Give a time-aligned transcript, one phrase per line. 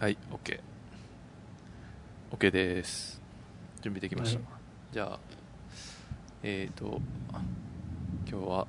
[0.00, 0.60] はい OK
[2.32, 3.20] OK です。
[3.80, 4.48] 準備できました、はい。
[4.92, 5.18] じゃあ
[6.42, 7.00] えーと
[7.32, 7.40] あ
[8.28, 8.66] 今日は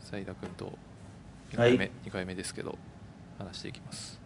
[0.00, 0.72] 斉田君と
[1.52, 1.90] 2回目,、はい。
[2.04, 2.76] 二回目ですけど
[3.38, 4.18] 話していきます。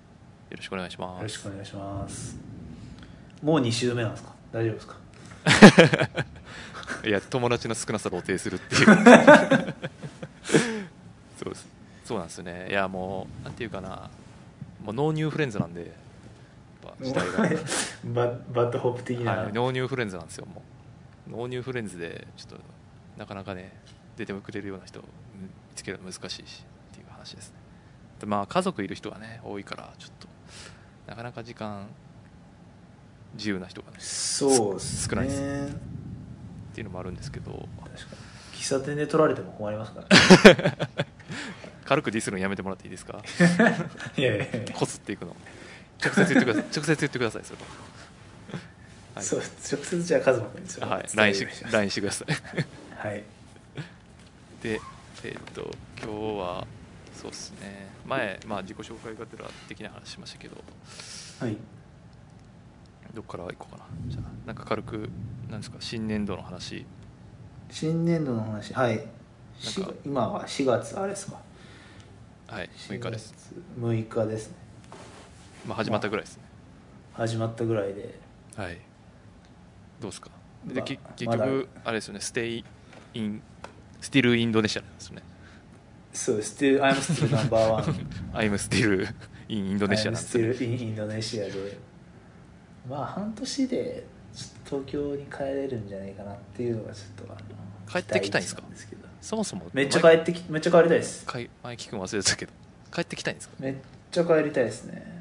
[0.51, 1.17] よろしくお願いします。
[1.19, 2.39] よろしくお願いします。
[3.43, 4.33] もう2週目なんですか？
[4.53, 4.97] 大丈夫ですか？
[7.07, 8.87] いや友達の少なさを露呈するっていう。
[11.37, 11.67] そうです。
[12.05, 12.69] そうなんですよね。
[12.71, 14.09] いやもうなんていうかな。
[14.83, 15.93] もう no new friends なんで
[17.01, 17.39] 時代が。
[18.05, 20.63] バ BAD HOP 的な、はい、 no new friends なんですよも
[21.29, 21.31] う。
[21.31, 22.57] no new friends でちょっと
[23.17, 23.73] なかなかね
[24.17, 25.05] 出てくれるような人見
[25.75, 27.57] つけるの難しいしっていう話ですね。
[28.21, 30.29] でまあ家族いる人がね多いからちょっと
[31.07, 31.87] なかなか時間
[33.35, 35.11] 自由な人がねそうですね。
[35.15, 35.41] 少ないです
[35.75, 35.77] っ
[36.75, 37.69] ていうのもあるんですけど。
[38.55, 40.89] 喫茶店で取られても困りますから、ね、
[41.85, 43.21] 軽くディスるのやめてもらっていいですか？
[44.17, 44.47] いやいや。
[44.75, 45.37] こすっていくの
[46.03, 46.63] 直接言ってください。
[46.63, 47.67] 直接言ってくださいそれは。
[49.17, 49.25] はい。
[49.25, 51.09] そう直接じゃあカズマ君にはい。
[51.15, 52.29] LINE し LINE してください。
[53.09, 53.25] はい。
[54.63, 54.81] で
[55.25, 56.67] えーっと今日は
[57.15, 57.89] そうですね。
[58.07, 60.57] 前、まあ、自己紹介がてら的な話しましたけど。
[61.41, 61.57] はい。
[63.15, 63.85] どっから行こうかな。
[64.09, 65.09] じゃあなんか軽く
[65.49, 66.85] なんですか新年度の話。
[67.71, 68.75] 新年度の話。
[68.75, 69.03] はい。
[69.59, 69.95] しなんか。
[70.05, 71.47] 今は4月あれですか。
[72.49, 73.35] はい6日です、
[73.81, 74.57] 4月6日ですね
[75.67, 76.43] まあ、始まったぐらいですね。
[77.15, 78.19] 始まったぐらいで。
[78.57, 78.79] はい。
[80.01, 80.31] どうですか？
[80.67, 82.21] で、ま結局あれですよね。
[82.21, 83.43] stay in
[84.01, 85.23] still インドネシアなんですよね。
[86.13, 87.85] そう still I'm still number one.
[88.35, 89.07] I'm still
[89.49, 90.55] in インドネシアなんですよ I'm ね。
[90.55, 91.79] still in インドネシアで。
[92.89, 94.05] まあ半年で
[94.65, 97.41] 東京に帰れるんじゃないかなっていうのがちょっとあの
[97.91, 98.63] 帰ってきたいんですか？
[99.21, 101.27] そもそもめっちゃ帰ってきめっちゃ帰りたいです。
[101.33, 102.53] 前前聞くの忘れてたけど。
[102.93, 103.55] 帰ってきたいんですか？
[103.59, 103.75] めっ
[104.11, 105.16] ちゃ帰りたいですね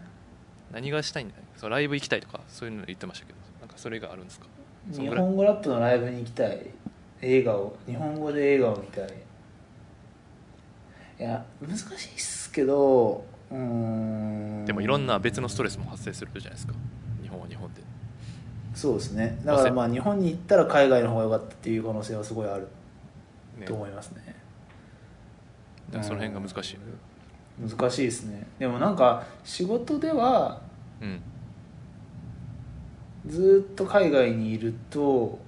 [0.75, 1.41] 何がしたいんだよ。
[1.55, 4.47] そうライブ行きたいとかそういうの言ってましたけどなんかそれがあるんですか？
[4.91, 6.67] そ日本語ラップのライブに行きたい
[7.21, 9.07] 映画を日本語で映画を見たい。
[11.17, 14.65] いや難しいっすけどうーん。
[14.65, 16.73] でもいろんな別のストレスも発生するじゃないですか。
[17.23, 17.81] 日本は日本で。
[18.73, 19.39] そうですね。
[19.45, 22.67] だからまあ日本に行ったら海外の方が良かったっていう可能性はすごいある。
[23.57, 23.65] ね。
[23.65, 24.35] と思いますね。
[25.87, 26.75] だからその辺が難しい。
[27.61, 27.69] うん。
[27.69, 28.45] 難しいですね。
[28.59, 30.59] でもなんか仕事では
[33.25, 33.31] うん。
[33.31, 35.39] ずっと海外にいると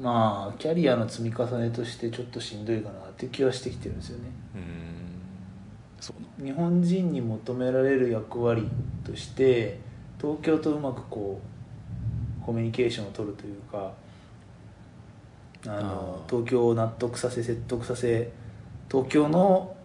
[0.00, 4.30] まあキャリアの積み重ねとしてちょっとしんどいかなっていう気はしてきてるんですよね。
[4.54, 6.44] うーん。
[6.44, 8.68] 日本人に求められる役割
[9.04, 9.78] として
[10.20, 11.40] 東京とうまくこ
[12.40, 13.92] うコミュニケーションを取るというか
[15.66, 18.32] あの東京を納得させ説得させ
[18.90, 19.76] 東京の、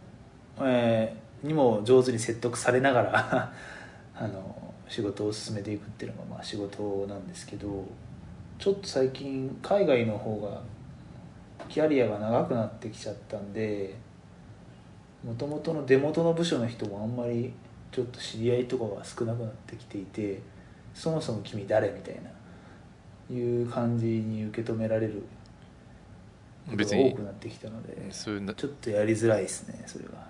[0.60, 3.54] えーにも上手に説得されながら
[4.20, 7.86] あの仕事を進めていくっていうのがまあ仕事なんですけど
[8.58, 10.62] ちょっと最近海外の方が
[11.70, 13.96] キャリアが長くなってきちゃったんで
[15.24, 17.54] もともとの出元の部署の人もあんまり
[17.92, 20.42] ちょっと知り合いとかが少なくなってきていて
[20.94, 22.30] そもそも君誰みたいな
[23.36, 25.24] いう感じに受け止められる
[26.66, 30.28] こと別にが多くなってきたのでちょっとやりづらいですねそれは。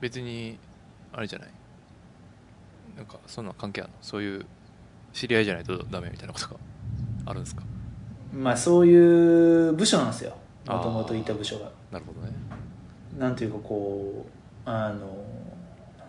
[0.00, 0.58] 別に
[1.12, 1.48] あれじゃない？
[2.96, 3.96] なんかそんな関係あるの？
[4.00, 4.46] そういう
[5.12, 6.56] 知り合いじゃないとダメみたいなことが
[7.26, 7.62] あるんですか？
[8.32, 10.36] まあそういう部署なんですよ。
[10.66, 11.70] もともといた部署が。
[11.90, 12.32] なるほどね。
[13.18, 14.26] なんていうかこ
[14.66, 14.98] うあのなん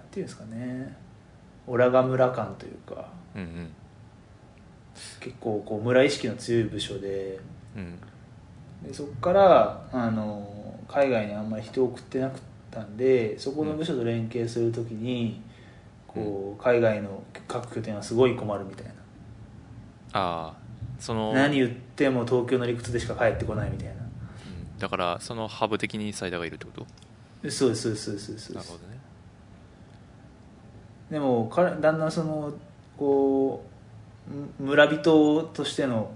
[0.09, 0.95] ていうんですかね。
[1.67, 3.09] オラが村感というか。
[3.35, 3.69] うんうん。
[5.19, 7.39] 結構こう村意識の強い部署で。
[7.75, 7.99] うん。
[8.87, 15.41] でそこからあの海外にあんまり人を送ってなかったんでそこの部署と連携するときに、
[16.15, 18.93] こう海外の各拠点はすごい困るみたいな、
[20.13, 20.53] ああ
[20.97, 23.93] その何言っても東京の理屈でしか帰ってこないみたいな。
[23.93, 23.99] うん
[24.79, 26.85] だからそのハブ的にサイダーがいるってこと？
[27.43, 28.53] でそうですそうですそうです。
[28.53, 28.97] なるほどね。
[31.11, 32.53] でも彼だんだんその
[32.97, 33.63] こ
[34.59, 36.11] うむ村人としての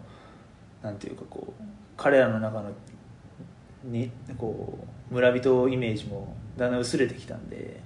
[0.82, 1.64] なんていうかこう
[1.96, 2.72] 彼らの中の
[3.84, 4.80] にこ
[5.10, 7.80] う村人イメージもだんだん薄れてきたんで、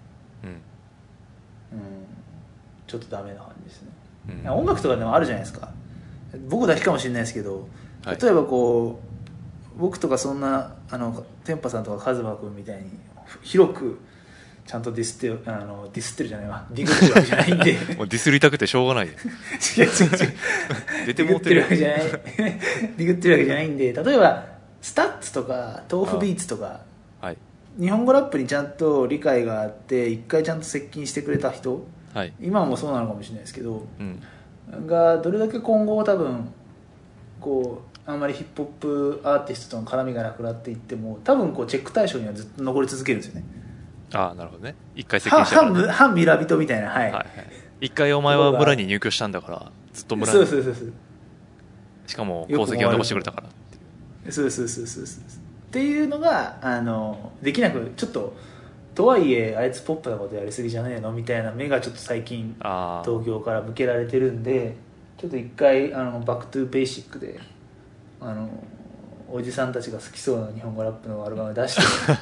[2.87, 3.89] ちょっとダメな感じですね、
[4.45, 4.51] うん。
[4.51, 5.69] 音楽とかでもあるじゃないですか。
[6.47, 7.67] 僕だけかもしれないですけど
[8.05, 8.21] はい。
[8.21, 8.99] 例えばこ
[9.75, 12.83] う、僕とかそんなあの天パさんとかカズマ君みたいに
[13.41, 13.99] 広く
[14.67, 16.67] ちゃんとディスってあのディスってるじゃないわ。
[16.71, 17.73] ディグってるわけじゃないんで。
[17.97, 19.07] もうディスりたくてしょうがない。
[19.07, 20.33] で違う違う違う。
[21.07, 21.99] 出てディグってるもうてるわけじゃない。
[21.99, 24.45] ディグってるわけじゃないんで例えば
[24.81, 26.92] STUTS とか tofubeats とか、はい
[27.79, 32.33] 日本語ラップにちゃんと理解があって一回ちゃんと接近してくれた人はい。
[32.39, 34.19] 今もそうなのかもしれないですけどうん。
[34.87, 36.49] がどれだけ今後多分
[37.39, 43.45] こうあんまりヒップホップアーティストとの絡みがなくなっていっても多分こうチェック対象にはずっと残り続けるんですよね。
[44.13, 44.75] ああなるほどね。
[44.95, 47.27] 一回接反近したから、ね、反反村人みたいなはい、はいはい。
[47.81, 50.93] 一回お前は村に入居したんだからずっと村そうにそうそうそう。
[52.05, 53.75] しかも功績を残してくれたからって
[54.27, 54.31] いう。
[54.31, 55.23] そうそうそうそうそう
[55.73, 58.35] っていうのがあのできなくちょっと
[58.93, 64.75] とはいえあいつポップなことやりすぎじゃねえのみたいな目がちょっと最近東京から向けられてるんで
[65.17, 67.39] ちょっと一回あの back to basic で
[68.21, 68.47] あの
[69.31, 71.81] おじさんたちが好きそうな日本語ラップのアルバム出して、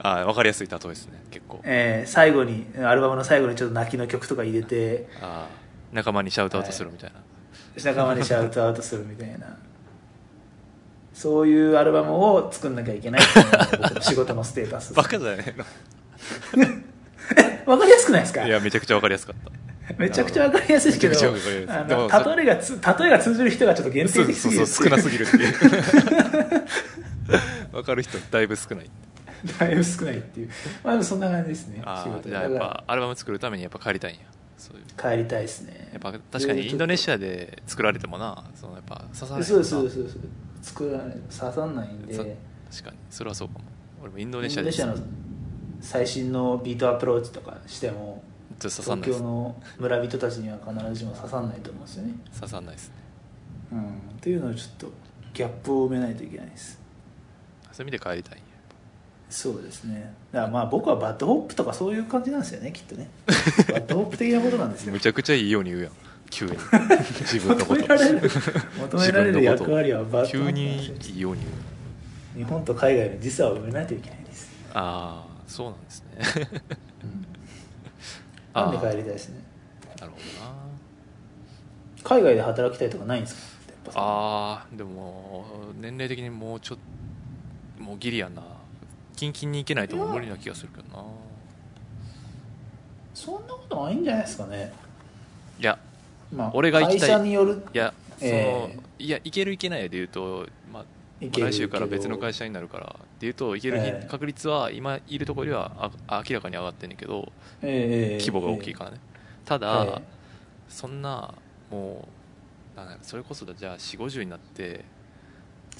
[0.00, 1.60] ああ分かりやすい例えですね結構。
[1.62, 5.06] えー最後にアルバムの最後にちょっと泣きの曲とか入れて
[5.92, 7.20] 仲間にシャウトアウトするみたいな、
[7.84, 9.58] 仲間にシャウトアウトするみたいな
[11.14, 15.54] そういうアルバムを作んなきゃいけないっていうのが僕の仕事のステータス バカじゃね
[17.66, 18.40] わかりやすくないですか？
[18.40, 19.94] えのいやめちゃくちゃ分かりやすかった。
[19.98, 21.14] めちゃくちゃわかりやすいけど
[21.68, 25.54] あの例えがつ例えが通じる人がちょっと限そう定的すぎるそうそう少なすぎるっていう。
[27.72, 28.90] 分かる人だいぶ少ない。
[29.58, 30.50] だいぶ少ないっていう。
[30.82, 34.22] まあそんな感じですね仕事じゃあやっぱアルバム作るためにやっぱ帰りたいんや
[34.56, 34.84] そういう。
[35.02, 35.88] ら帰りたいですね。
[35.92, 40.16] やっぱ確かにインドネシアで作られてもなそのやっぱ刺さないそうそうそうです
[40.64, 42.14] 作らない刺さんないんで。
[42.14, 42.24] さ
[42.70, 42.96] 確かに。
[43.10, 43.64] それはそうかも。
[44.02, 44.96] 俺もインドイネシアでンドネシアの
[45.80, 48.22] 最新のビートアプローチとかしても
[48.58, 52.14] 東京の村人たちには必ずしも刺さんないと思うんですよね。
[52.34, 52.94] 刺さんないですね。
[53.72, 53.84] うん。
[53.84, 53.90] っ
[54.20, 54.92] ていうのをちょっと
[55.34, 56.80] ギャップを埋めないといけないです。
[57.72, 58.42] そういう意味で帰りたい。
[59.28, 60.14] そうですね。
[60.32, 63.10] だからまあ僕は BAD HOP とかそういう感じなんですよねきっとね。
[63.26, 64.92] BAD HOP 的なことなんですよ。
[64.92, 65.92] むちゃくちゃいいように言うやん
[66.30, 66.52] 急に。
[67.22, 67.80] 自分の求こと。
[67.82, 68.30] められる
[68.78, 71.14] 求められる役割はバッ急なんにですよ。
[71.14, 71.42] いいように
[72.36, 76.60] 日本と海外の時差を埋めないといけないです、ああそうなんですね。
[78.54, 78.70] なん。
[78.72, 78.80] であ。
[78.82, 79.40] ー帰りたいですね？
[80.00, 80.52] なるほどな。
[82.02, 83.92] 海外で働きたいとかないんですか？
[83.94, 85.44] あーでも
[85.80, 86.78] 年齢的にもうちょっ
[87.78, 88.42] ともうギリやんな
[89.14, 91.04] キンキンに行けないともう無理な気がするけどな。
[93.14, 94.72] そんなことないんじゃないですかね。
[95.60, 95.78] いや
[96.34, 97.08] まあ俺が行きたい。
[97.08, 100.84] 会社によるいやその、えいや行ける行けないで言うと、まあ、
[101.20, 107.32] 来週から別の会社になるからっていうと行ける確率は今いるところよりはあ明らかに上がってんねんけど
[107.62, 108.98] ええ規模が大きいからね。
[109.44, 110.02] ただ、ええ。
[110.68, 111.34] そんな
[111.70, 112.08] も
[112.76, 114.84] うそれこそだじゃあ4 5 0になって、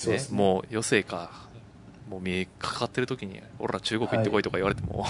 [0.06, 1.48] ねもう余生か
[2.08, 5.06] もう見えかかってる時に「俺ら中国行ってこい」とか言われても、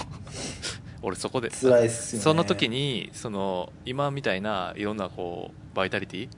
[1.01, 2.23] 俺そこで辛いっすよね。
[2.23, 6.29] その時にその今みたいないろんなこうバイタリティ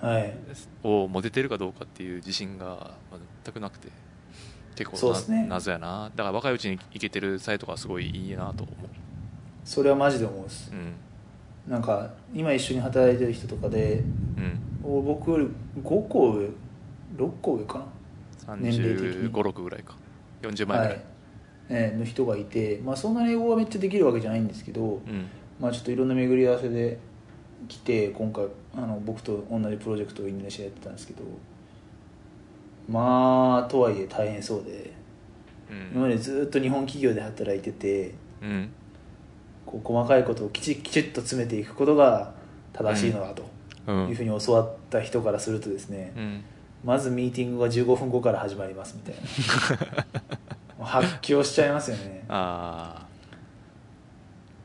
[0.00, 0.34] はい。
[0.82, 2.92] を持ててるかどうかっていう自信が
[3.44, 3.88] 全くなくて
[4.76, 5.46] 結構なね。
[5.48, 6.10] 謎やな。
[6.14, 8.72] だから若いうちに行けてるサイトがすごいいいなと思
[9.64, 10.70] それはマジで思うです。
[10.72, 10.94] ううん。
[11.72, 14.04] なんか今一緒に働いてる人とかで
[14.36, 14.60] うん。
[14.84, 15.48] お僕より
[15.82, 16.48] 5個上
[17.16, 17.84] 6個上か
[18.56, 19.30] 年齢的に。
[19.30, 19.96] 3 5 6ぐらいか。
[20.42, 21.02] 40万ぐらい、なはい、
[21.70, 25.26] えーの人がいて、まあ、そんなに英語はめっちゃできるわけじゃないんですけど、うん。
[25.60, 26.98] まあ、ちょっといろんな巡り合わせで
[27.66, 28.46] 来て今回
[28.76, 31.24] あの僕と同じプロジェクトをインドネシアでやってたんですけど
[32.88, 34.92] まあとはいえ大変そうで
[35.70, 35.90] うん。
[35.92, 38.70] 今までずっと日本企業で働いててうん。
[39.66, 42.32] こう細かいことをきちきちっと詰めていくことが
[42.72, 43.44] 正しいのだと
[43.88, 44.08] うん。
[44.08, 46.44] いうふうに教わった人からするとですね、うん
[46.84, 49.14] まずミーティングが15分後から始まりますみたい
[50.78, 50.84] な。
[50.84, 52.24] 発狂しちゃいますよね。
[52.28, 53.06] あ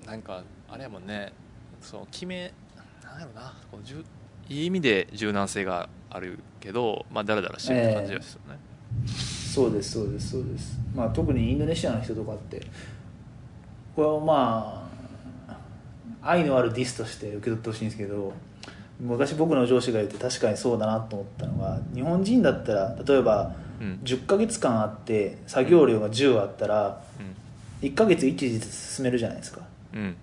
[0.05, 1.33] あなんかあれやもんね。
[1.81, 2.53] その決め
[3.03, 3.53] なんやろな。
[3.71, 4.05] こうじゅ
[4.49, 8.59] いい意味で柔軟性があるけどまあダラダラしてるって感じですよね、
[9.05, 12.61] そうですそうですそうです、まあ、特にインドネシアの人とかって
[13.95, 14.89] これはま
[15.47, 15.57] あ
[16.21, 18.33] 愛のあるディスとして受け取ってほしいんですけど
[18.99, 23.99] 昔僕の上司が言って確かにそうだなと思ったのが日本人だったら例えばうん。
[24.03, 27.01] 10ヶ月間あって作業量が10あったら
[27.81, 29.61] 1ヶ月1時ずつ進めるじゃないですか。
[29.93, 29.99] うん。
[29.99, 30.15] うん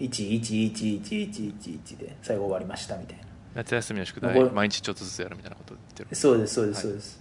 [0.00, 3.24] 11111111で最後終わりましたみたいな。
[3.54, 6.16] 夏休みの宿題毎日ちょっとずつやるみたいなこと言ってる。
[6.16, 7.20] そうですそうですはいそうです、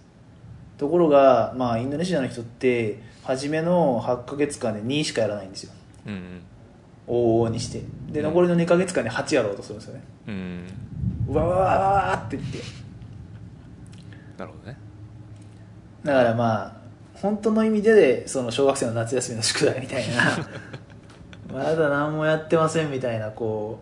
[0.78, 5.74] ところが、まあ、インドネシアの人って初めの8ヶ月間で2しかやらないんですよ。
[6.08, 6.42] うん
[7.10, 7.82] 往々にして。
[8.12, 10.04] でうん残りの2ヶ月間で8やろうとするんですよね。
[10.28, 10.68] うん。
[11.34, 11.68] わわわわ
[12.10, 12.60] わって言って。
[14.38, 14.78] なるほどね。
[16.04, 16.74] だからまあ
[17.14, 20.24] 本当の意味でその小学生の夏休みの宿題みたいな。
[21.54, 23.80] まだ何もやってませんみたいなこ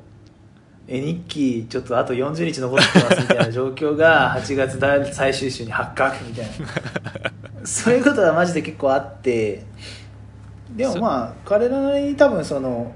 [0.87, 7.65] う絵日記ちょっとあと40日残ってますみたいな状況が 8月だ最終週に発覚みたいな。
[7.65, 9.63] そういうことはマジで結構あって。
[10.75, 12.93] でもまあ彼らなりに多分その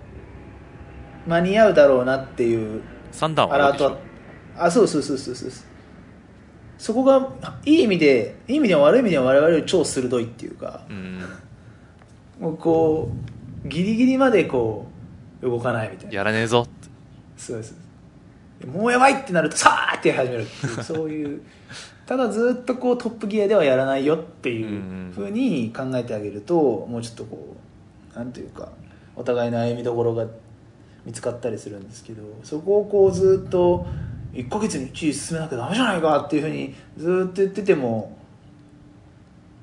[1.28, 3.98] 間に合うだろうなっていう三段アラー
[4.58, 5.51] あそうそうそうそうそう。
[6.78, 7.30] そこが
[7.63, 11.22] いい意味でいい意味でも悪い意味でも我々より超鋭いっていうかうん。
[12.40, 13.12] もうこ
[13.66, 14.88] うギリギリまでこ
[15.42, 16.13] う動かないみたいな。
[16.13, 16.63] やらねえぞ。
[16.63, 16.90] って
[17.38, 17.75] そうです
[18.66, 21.42] もうやばいってなるとさーって始めるっていう そういう。
[22.06, 27.56] ただずっとこうトップギアではやらないよっていうふうに考えてあげるともうちょっとこ
[28.13, 28.68] うなんていうか
[29.16, 30.28] お互いの歩みどころが
[31.05, 33.86] 見つかったりするんですけどそこをこうずっと
[34.34, 38.17] 1ヶ月に1位進めなきゃダメじゃないかっていうふうにずっと言ってても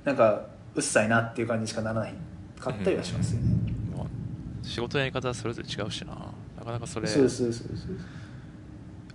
[0.04, 2.14] なんかうっさいなっていう感じしかならない
[2.58, 3.48] かったりはしますよね、
[3.96, 4.06] まあ
[4.62, 6.14] 仕事のやり方はそれぞれ違うしな。
[6.58, 7.76] なかなかそれそうそうそうそう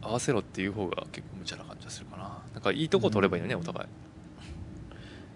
[0.02, 2.38] 合わせろっていう方が結構無茶な感じがするかな。
[2.54, 3.62] なんかいいとこ取ればいいよね、うん。
[3.62, 3.88] お互い。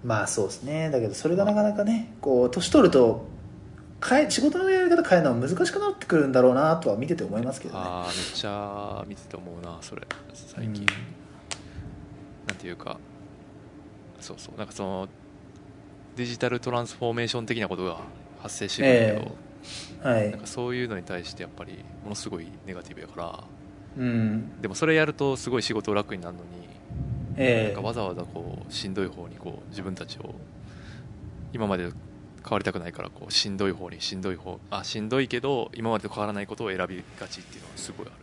[0.03, 0.89] まあそうですね。
[0.89, 3.25] だけどそれがなかなかねこう年取ると
[4.05, 7.79] 変え仕事のやり方変えるのは難しくなってくるんだろうなとは見てて思いますけどね。
[7.83, 10.85] ああめっちゃ見てて思うなそれ最近、
[12.45, 12.99] なんていうか
[14.19, 15.07] そうそうなんかその
[16.15, 17.99] デジタルトランスフォーメーション的なことが
[18.39, 19.47] 発生してくるんだけど、うん
[20.03, 20.31] はい。
[20.31, 23.43] なんかそういうのに対してやっぱりものすごいネガティブやから
[23.97, 24.61] うん。
[24.61, 26.49] でもそれやるとすごい仕事楽になるのに
[27.37, 27.73] ええ。
[27.73, 30.35] なんかわざわざこうしんどい方にこう自分たちを
[31.53, 31.89] 今まで
[32.47, 38.15] 変わりたくないからこうしんどい方にしんどい方あしんどいけど今までと変わらないことを選びがちっていうのはすごいある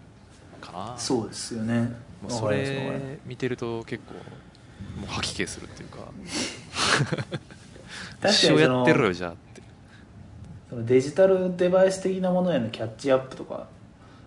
[0.60, 0.96] かな。
[0.96, 1.92] そうですよね。
[2.22, 4.20] もうそれ見てると結構も
[5.04, 5.98] う吐き気するっていうか。
[8.30, 9.62] 一生やってろよじゃあって。
[10.70, 13.68] そのデジタルデバイス的なものへのキャッチアップとか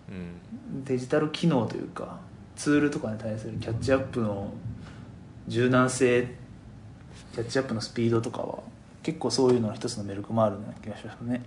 [0.10, 0.84] うん。
[0.84, 2.20] デジタル機能というか
[2.56, 4.54] ツールとかに対するキャッチアップの
[5.48, 6.28] 柔軟性
[7.34, 8.60] キャッチアップのスピードとかは
[9.08, 11.42] 結構そういうのの一つのメルクもあるような気がしますね。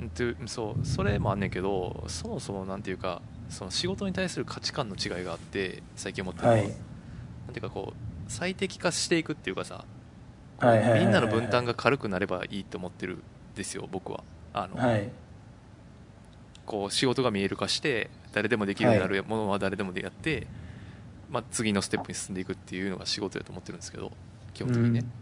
[0.00, 6.68] うんとそうそれもあんねんけどそもそもなんていうかその仕事に対する価値観の違いがあって最近思ってるのは、はい。
[6.68, 6.74] なん
[7.52, 7.94] ていうかこう
[8.26, 9.84] 最適化していくっていうかさ
[10.60, 13.22] みんなの分担が軽くなればいいと思ってるん
[13.54, 14.24] ですよ僕は。
[14.52, 15.08] あの、はい。
[16.66, 20.48] こう仕事が見える化して誰でもできるようになるものは誰でもでやって、
[21.30, 24.10] まあ、次のステップに進んでいくっていうのが仕事だと思ってるんですけど
[24.52, 25.21] 基本的にね、うん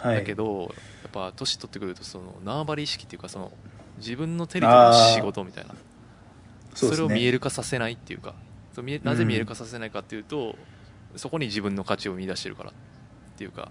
[0.00, 0.66] はい、だけどや
[1.08, 3.52] っぱ年取ってくるとその縄張り意識っていうかその
[3.98, 5.74] 自分のテリトリーの仕事みたいな。
[6.74, 8.34] そ,、れを見えるる化させないっていうか。
[9.02, 10.56] なぜ見える化させないかっていうと、
[11.16, 12.72] そこに自分の価値を見出してるからっ
[13.36, 13.70] ていうか。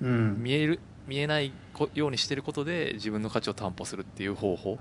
[0.00, 0.42] うん。
[0.42, 4.78] 見える見えないこようにしてることで自分の価値を担保するっていう方法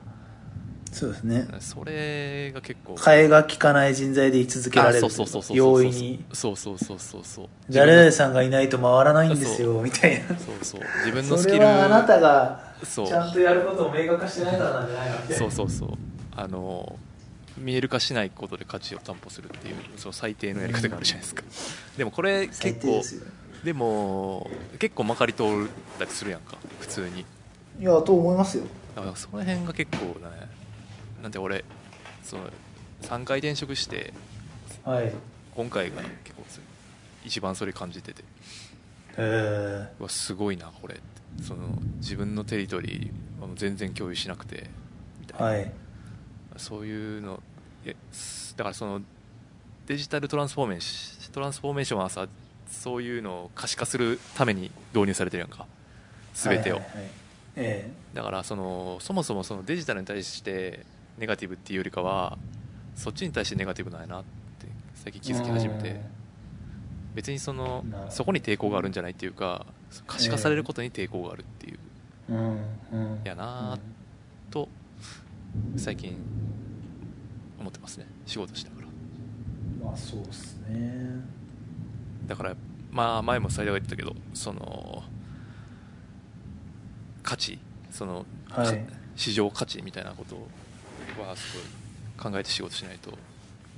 [0.91, 1.47] そうですね。
[1.59, 2.93] それが結構。
[2.95, 6.23] 替えが利かない人材で居続けられるあそうそうそうそう容易に。
[6.33, 10.27] そうそうそうそうそう誰々さんがいないと回らないんですよみたいな。
[10.29, 10.81] そうそう。
[10.99, 11.59] 自分のスそキル。
[11.59, 13.07] れはあなたがそう。
[13.07, 15.89] ちゃんとやることを明確化してないからなんじゃないのそうそうそう。
[16.35, 16.97] あの
[17.57, 21.43] 見える化しないことで価値を担保するっていうその最低のやり方があるじゃないですか、
[21.97, 25.45] でもこれ最結構低でも結構まかり通っ
[25.97, 26.55] たりするやんか。
[26.79, 27.25] 普通に。
[27.79, 28.65] いやと思いますよ。
[28.95, 30.13] だからその辺が結構ね
[31.21, 31.63] なんで俺
[32.23, 32.43] その
[33.01, 34.13] 3回転職して
[34.83, 35.05] はい。
[35.07, 35.13] へ
[35.55, 36.43] 今回が結構
[37.25, 38.23] 一番それ感じてて。
[39.17, 41.43] えうわすごいなこれって。
[41.43, 44.69] その自分のテリトリー全然共有しなくて
[45.19, 45.71] みたいな、はい。
[46.57, 47.41] そういうの
[47.85, 47.95] え
[48.55, 49.01] だからその
[49.87, 52.27] デジタルトランスフォーメーショントランスフォーメーションはさ
[52.69, 55.65] そういうのを可視化するために導入されてるやんか。
[56.33, 57.09] 全てを、はいはいはい。
[57.55, 57.91] え。
[58.13, 60.85] だからそのそもそもそのデジタルに対して
[61.17, 62.37] ネガティブっていうよりかは
[62.95, 65.91] そっちに対してネガティブなんやなって最近え気づき始めて。
[65.91, 66.17] うん
[67.17, 69.65] 別にそのそこに抵抗があるんじゃないっていうか
[70.05, 71.79] 可視化されることに抵抗があるっていう。
[73.23, 74.69] やなーと
[75.75, 76.15] 最近
[77.59, 78.05] 思ってますね。
[78.27, 78.87] 仕事しながら。
[78.87, 81.21] うんまあそうですね。
[82.27, 82.55] だから
[82.91, 85.01] まあ前も最大が言ってたけどその
[87.23, 87.57] 価値
[87.89, 88.77] その、はい。
[88.77, 90.35] か市場価値みたいなこと
[91.23, 93.11] はすごい考えて仕事しないと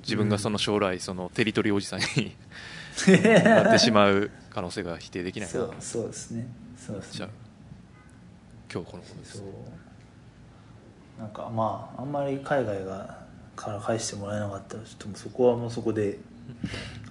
[0.01, 2.35] 自分がその将来そのテリトリーおじさんに
[3.43, 5.47] なってしまう可能性が否定できない。
[5.47, 6.47] なそうそうですね。
[6.77, 7.33] そうですじゃあね
[8.71, 9.37] 今日このことです。
[9.37, 11.19] そう。
[11.19, 13.19] なんかまああんまり海外が
[13.55, 16.19] から返してもらえなかったらちょっとそこはもうそこで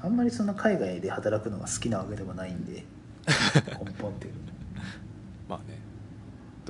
[0.01, 2.85] あんまりそんな海外で働くのが好きなわけでもないんで
[3.85, 4.35] 根本っていう
[5.49, 5.79] まあね。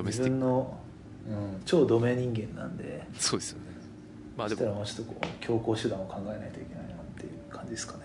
[0.04, 0.87] 自分の、うん、
[1.64, 3.06] 超ドメ人間なんで。
[3.14, 3.64] クそうですよね。
[4.36, 8.04] まあそしたらでももうちょっとこう強行手段を考えないといけないなっていう感じですかね。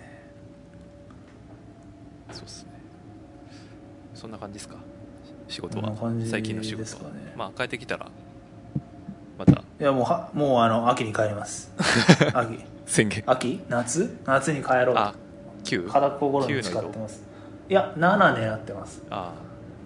[2.31, 2.69] そうですね。
[4.15, 4.75] そんな感じですか？
[5.47, 5.93] 仕事は。
[6.25, 8.09] 最近の仕事は、ねまあ帰ってきたら
[9.37, 9.51] また。
[9.53, 11.71] いやもうはもうあの秋に帰ります。
[12.33, 12.59] 秋。
[12.85, 13.23] 宣言。
[13.27, 13.59] 秋？
[13.69, 14.17] 夏？
[14.25, 14.95] 夏に帰ろう。
[14.95, 15.13] あ
[15.63, 17.23] 9肌心に誓ってます。
[17.69, 19.03] いや7狙ってます。
[19.09, 19.33] あ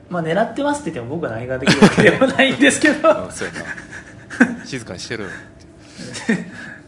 [0.09, 3.09] まあ狙ってますって言っても僕は何ができるわけでもないんですけど。
[3.09, 4.65] あうんそうやな。
[4.65, 5.29] 静かにしてるよ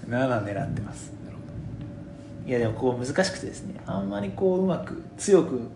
[0.08, 1.12] 7 狙ってます。
[2.46, 5.70] いやでもこう難しくてですねあんまりこううまく強く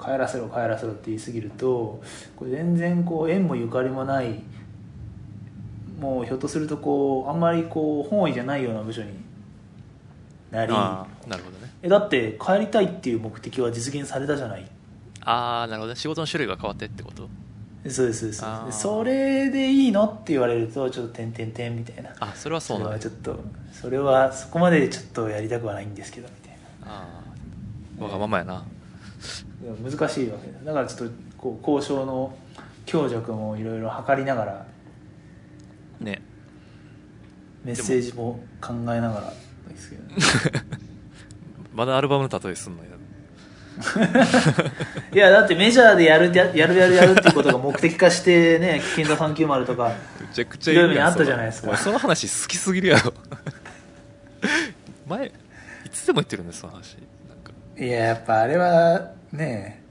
[0.00, 2.00] 帰らせろ帰らせろって言い過ぎると
[2.36, 4.40] これ全然こう縁もゆかりもない
[6.00, 9.08] もうひょっとするとこうあんまりこう本意じゃないような部署に
[10.52, 11.72] なりどああなるほどね。
[11.82, 14.70] えだって帰りたいっていう目的は実現されたじゃない
[15.24, 15.98] ああなるほどね。
[15.98, 17.28] 仕事の種類が変わってってこと？
[17.90, 18.80] そうですそうです。
[18.80, 22.10] それでいいのって言われるとちょっと点々点みたいな。
[22.20, 22.94] あそれはそうれなんだ。
[22.96, 23.40] はちょっと
[23.72, 26.92] それはそこまでちょっとやりたくはないんですけどみたいな。
[26.92, 27.22] あ
[28.00, 28.64] あわがままやな、
[29.82, 30.50] 難しいわけ。
[30.50, 32.36] だだからちょっとこう交渉の
[32.86, 34.66] 強弱もいろいろ測りながら
[36.00, 36.22] ね。
[37.64, 39.32] メッセージも考えながら
[39.68, 40.14] ですけどね。
[41.72, 42.90] まだアルバムの例えすんのよ
[45.12, 51.76] いやだってメジャーでやるややるやるやるっていうことが目的化してね「危険度390」とかめちゃくちゃいいあったじゃないですか。
[51.76, 53.12] その話好きすぎるやろ。
[55.08, 55.30] 前い
[55.90, 56.96] つでも言ってるんですその話。
[57.28, 57.52] なんか。
[57.78, 59.82] いややっぱあれはね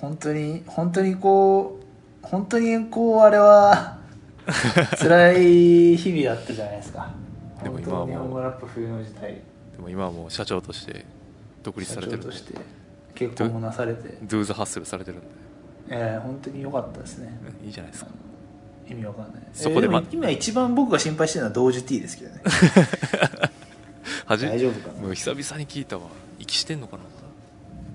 [0.00, 3.98] 本当に本当にこう本当にこうあれは
[4.98, 7.10] 辛い日々だったじゃないですか。
[7.62, 9.32] でも今はもう日本語ラップ冬の時代。
[9.32, 9.40] で
[9.80, 11.04] も今はもう社長として
[11.62, 12.54] 独立社されてる長として
[13.14, 14.18] 結婚もなされて。
[14.22, 15.26] ドゥーザハッスルされてるんで。
[15.90, 17.38] えー、本当に良かったですね。
[17.64, 18.10] いいじゃないですか。
[18.88, 19.42] 意味わかんない。
[19.52, 22.42] そこでまえーも今一番僕が心配してるのは同時 T ですけどね
[24.28, 25.02] 大丈夫かな？
[25.02, 26.02] もう久々に聞いたわ。
[26.38, 27.02] 息してんのかな？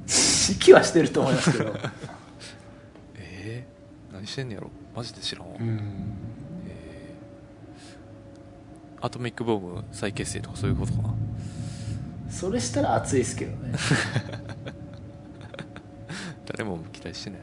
[0.08, 1.76] 息はしてると思いますけど。
[3.18, 4.70] えー、何してんねやろ？
[4.96, 5.80] マジで知らんわ、うん。
[6.68, 11.14] えーアトミックボム再結成とかそういうことかな？
[12.32, 13.74] それしたら熱いですけどね
[16.52, 17.40] 誰も期待してない。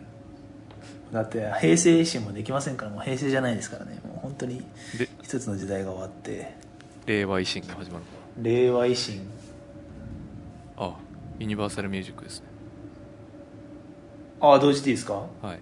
[1.12, 4.00] だって平成維新もできませんからもう平成じゃないですからね。
[4.04, 4.58] もう本当に
[4.98, 6.54] で一つの時代が終わって。
[7.06, 8.16] 令和維新が始まるのか。
[8.42, 9.20] 令和維新。
[10.76, 10.96] あ
[11.38, 12.46] ユニバーサルミュージックですね。
[14.40, 15.14] ああ同時 T ですか？
[15.40, 15.58] はい。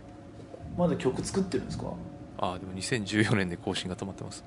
[0.76, 1.92] まだ曲作ってるんですか？
[2.38, 4.42] あでも2014年で更新が止まってます。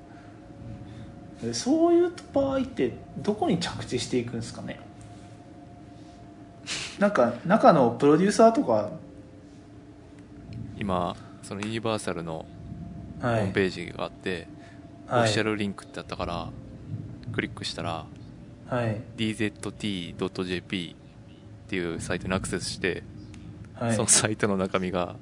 [1.44, 4.80] えそういう場合ってどこに着地していくんですかね？
[6.98, 8.90] なんか中のプロデューサーとか。
[10.78, 12.46] 今そのユニバーサルの
[13.20, 13.42] ホはい。
[13.44, 14.46] ームページがあって、
[15.08, 16.48] オフィシャルリンクってあったから
[17.32, 18.06] クリックしたら
[18.68, 19.00] はい。
[19.16, 20.94] Dzt.jp
[21.66, 23.02] っていうサイトにアクセスして、
[23.74, 23.94] はい。
[23.94, 25.16] そのサイトの中身が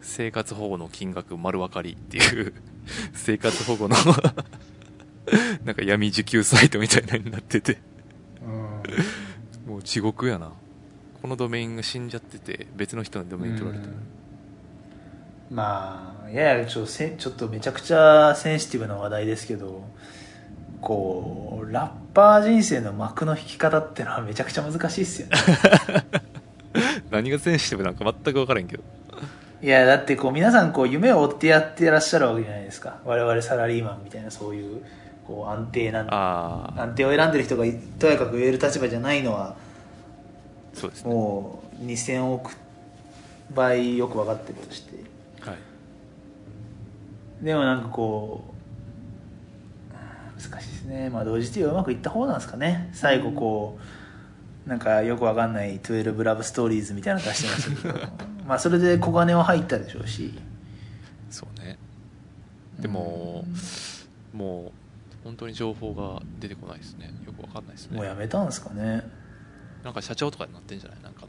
[0.00, 2.52] 生活保護の金額丸分かりっていう
[3.14, 3.96] 生活保護の
[5.64, 7.78] なんか闇受給サイトみたいなのになってて。
[8.42, 8.82] うん
[9.78, 10.50] もう地獄やな。
[11.22, 13.92] このドメインが死んじゃってて別の人のドメイン取られてる
[15.50, 15.56] うん。
[15.56, 19.84] まあややちょせちょっとめちゃくちゃセンシティブな話題ですけど
[20.80, 25.36] こうラッパー人生の幕の引き方ってのはめちゃくちゃ難しいっすよね。
[27.10, 28.82] 何がセンシティブなんか全く分からんけど。
[29.60, 33.00] いやだってこう皆さんこう夢を追ってやってらっしゃるわけじゃないですか。
[33.04, 34.82] 我々サラリーマンみたいなそういう
[35.26, 36.06] こう安定な
[36.76, 37.64] 安定を選んでる人が
[37.98, 39.56] とやかく言える立場じゃないのは
[40.78, 41.12] そうですね。
[41.12, 42.56] もう2000億
[43.54, 44.96] 倍よく分かってるとして。
[45.40, 47.44] はい。
[47.44, 48.44] でもなんかこ
[49.90, 51.10] う難しいですね。
[51.10, 52.90] まあ同時 T はうまくいった方なんですかね。
[52.92, 53.78] 最後こ
[54.66, 58.06] うなんかよくわかんない12ラブストーリーズみたいなの出してましたけど。
[58.46, 60.38] まあそれで小金は入ったでしょうし。
[61.30, 61.76] そうね。
[62.78, 63.44] でも
[64.32, 67.10] もう本当に情報が出てこないですね。
[67.26, 69.02] よく分かんないですもうねやめたんですかね
[69.88, 70.98] なんか社長とかになってんじゃない？
[71.02, 71.24] なんか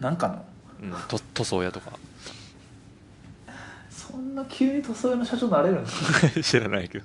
[0.00, 0.44] なんか
[0.80, 0.88] の？
[0.88, 1.92] の、うん、と塗装屋とか。
[3.92, 7.04] そんな急に塗装屋の社長になれるんですか知らないけど。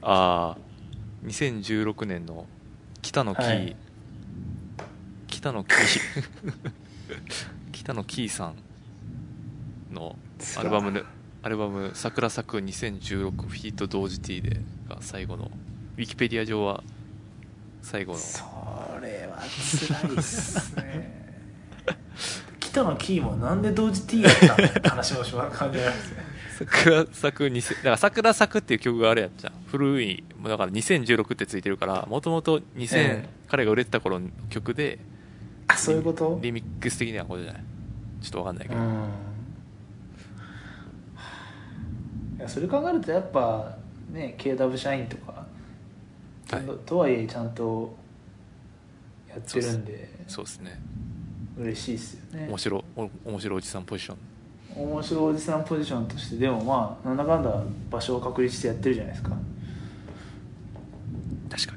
[0.00, 0.58] ああ
[1.26, 2.46] 2016年の
[3.02, 3.76] 北野キー、はい。
[5.26, 6.54] 北野キー
[7.72, 8.54] 北野キーさん
[9.92, 10.16] の
[10.56, 11.04] アルバムで
[11.42, 15.50] アルバム「桜咲く2016フィート同時 T で」が最後の。
[15.98, 16.82] ウィキペディア上は
[17.86, 18.18] 最後の。
[18.18, 18.42] そ
[19.00, 21.36] れは辛いっすね。
[22.58, 26.24] 北のキーもなんで同時 T やったんって話もしま感じなですね
[26.58, 29.52] 桜咲くだから桜咲くっていう曲があるやんじゃん。
[29.68, 34.98] 古いだから2016ってついてるからもともと2000、彼が売れてた頃の曲で
[35.68, 36.40] あそういうこと？
[36.42, 37.62] リミックス的にはこれじゃない？
[38.20, 38.80] ちょっと分かんないけど、
[42.38, 43.76] いやそれ考えるとやっぱ
[44.10, 45.45] ね KW 社員とか
[46.48, 47.96] ちゃんと、とはいえちゃんと
[49.28, 50.58] やってるんでそうです。
[50.60, 50.80] ね。
[51.58, 52.46] 嬉しいですよね。
[52.48, 54.16] 面白お面白いおじさんポジション。
[54.82, 59.30] 面白いおじさんポジションとしてでもまあなんだかんだ場所を確立してやってるじゃないですか。
[61.50, 61.72] 確か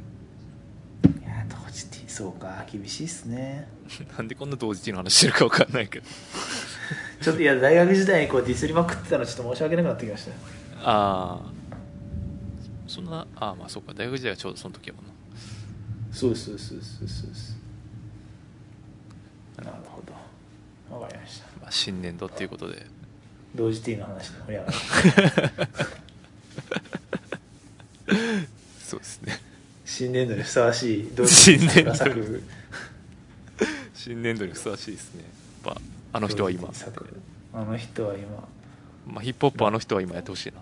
[1.19, 2.63] いや同時 T そうか。
[2.71, 3.67] 厳しいっすね。
[3.99, 6.05] に なんでこんな同時期の話してるか分かんないけど。
[7.21, 10.31] ちょっといや大学時代にこうディスりまくってたのちょっと申し訳なくなってきました。
[10.81, 11.58] ああ
[12.89, 13.93] そんなああまあそうか。
[13.93, 15.11] 大学時代はちょうどその時やもんな。
[16.11, 17.53] そうですそうですそうですそうそ
[19.61, 20.13] うなるほど。
[20.95, 21.45] わかりました。
[21.61, 22.85] まあ、新年度っていうことで。
[23.53, 24.73] 同時 T の話で盛り上がる。
[28.79, 29.39] そうですね。
[29.85, 31.95] 新年度にふさわしい同時新 T 年度。
[31.95, 32.09] 作。
[32.11, 32.43] 作
[33.93, 35.23] 新年度にふさわしいですね。
[35.63, 35.81] やっぱ
[36.13, 36.69] あの人は今。
[37.53, 38.47] あの人は今。
[39.05, 40.59] まあ、ヒップホップあの人は今やってほしいな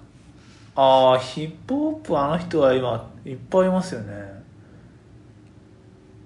[0.79, 4.43] ああヒップホップあの人は今いっぱいいますよね。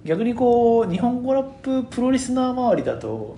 [0.04, 3.38] 逆にこう日本語ラッププロリスナー周りだと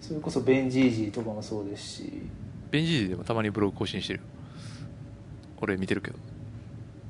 [0.00, 2.22] それこそベンジージーとかもそうですし。
[2.70, 4.20] ベンジージーでもたまにブログ更新してる。
[4.20, 4.24] よ
[5.60, 6.18] 俺見てるけど。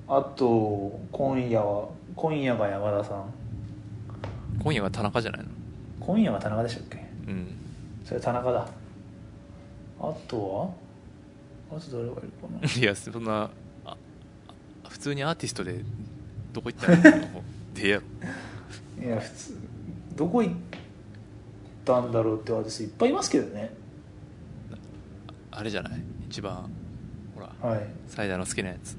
[0.08, 3.24] あと今夜は今夜が山田さん。
[4.62, 5.48] 今夜は田中じゃないの？
[6.00, 7.04] 今夜は田中でしたっけ？
[7.26, 7.54] うん。
[8.02, 8.66] それ田中だ。
[10.00, 10.83] あとは？
[11.76, 12.68] あと誰がいるかな？
[12.80, 13.50] いやそんな
[13.84, 13.96] あ
[14.84, 15.80] あ普通にアーティストで
[16.52, 17.42] どこ行ったの
[17.74, 19.58] でやろいや普通
[20.16, 20.54] どこ行っ
[21.84, 23.74] たんだろうってアーティストいっぱいいますけどね。
[25.50, 26.00] あれじゃない？
[26.28, 26.68] 一番
[27.34, 27.86] ほらはい。
[28.08, 28.96] サイダーの好きなやつ。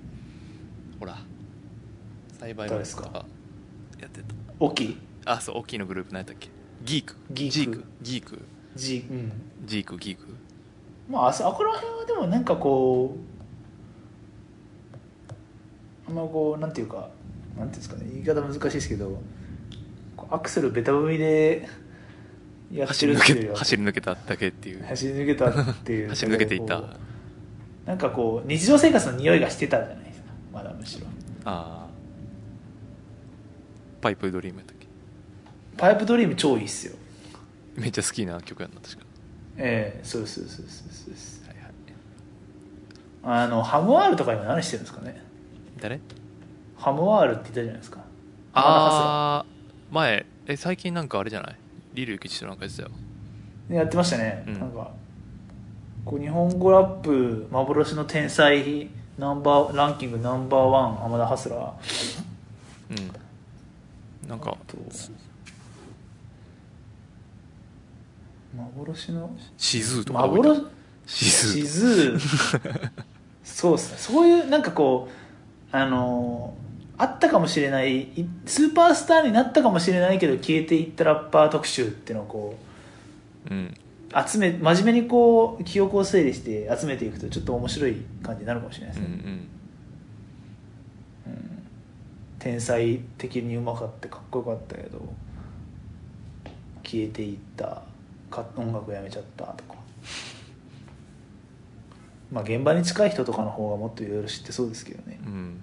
[1.00, 1.18] ほら
[2.40, 3.04] 栽培の誰ですか？
[3.04, 3.26] とか
[4.00, 4.22] やって
[4.60, 6.50] 大きいたあそう大きいのグループ何やったっけ？
[6.84, 7.16] ギーク。
[7.32, 7.52] ギーク。
[7.52, 7.84] ジーク。
[8.04, 8.42] ギーク。
[8.76, 10.35] ジークギーク
[11.10, 13.15] まああそあこら辺はでもなんかこ
[16.08, 17.10] うあんまこうなんていうか
[17.58, 19.22] なんていうんですかね言い方難しいですけど
[20.32, 21.68] アクセルベタ踏みで
[22.88, 24.84] 走り抜け走り抜けただけっていう。
[24.84, 26.10] 走り抜けたっていう。
[26.10, 26.82] 走り抜けていった。
[27.86, 30.26] なんかこう日常生活の匂いがしてたじゃないですか。
[30.52, 31.06] まだむしろ。
[31.46, 31.89] ああ。
[34.02, 34.88] パイプドリームやったっけ？
[35.78, 36.96] パイプドリーム超いいっすよ。
[37.76, 39.05] めっちゃ好きな曲やんな確か
[39.58, 41.44] ええそうそうそうそうです。
[41.48, 43.44] はいはい。
[43.44, 45.22] あのハムワールとか今何してるんですかね？
[45.80, 46.00] 誰？
[46.78, 48.00] ハムワールって言ったじゃないですか。
[48.54, 49.46] ああ
[49.91, 51.56] 前え最近なんかあれじゃない？
[51.94, 52.91] リルユキチとなんかやってたよ。
[53.70, 54.60] やってましたね、うん。
[54.60, 54.91] なんか
[56.04, 61.72] こう日本語ラップ幻の天才ナンバーランキングナンバーワン浜田ハスラー
[62.91, 64.30] うん。
[64.30, 64.78] なんかあと
[68.56, 70.65] 幻のシズーとか幻？
[71.06, 71.26] シ
[71.63, 72.91] ズシー
[73.44, 73.98] そうっすね。
[73.98, 75.08] そういうなんかこ
[75.72, 76.65] うあのー
[76.98, 82.58] あったかもしれないいスーパースターになったかもしれないけど消えていったラッパー特集っていうのをこ
[83.50, 83.74] ううん。
[84.26, 89.13] 集め真面目にこう記憶を整理して集めていくとちょっと面白い感じになるかもしれないですね、
[91.26, 91.68] うんうん。
[92.39, 95.02] 天才的にうまかってかっこよかったけど
[96.82, 97.84] 消えていったか
[98.32, 99.76] 音楽やめちゃったとか。
[102.32, 105.20] まあ現場に近い人とかの方がもっといろいろ知ってそうですけどね。
[105.26, 105.62] うん。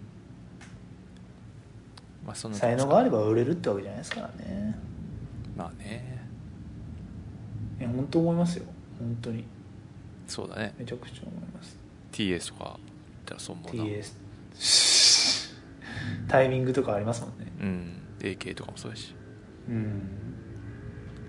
[2.24, 4.78] まあそんな才能があれば売れるってわけじゃないですからね。
[5.56, 6.26] まあね。
[7.80, 8.64] いや本当思いますよ。
[8.98, 9.44] 本当に。
[10.26, 10.74] そうだね。
[10.78, 11.76] めちゃくちゃ思います。
[12.12, 12.78] TS とか言っ
[13.26, 13.84] たらそう思うな。
[13.84, 14.12] TS
[16.28, 17.52] タイミングとかありますもんね。
[17.60, 18.02] うん。
[18.20, 19.14] AK とかもそうだし。
[19.68, 19.84] うん。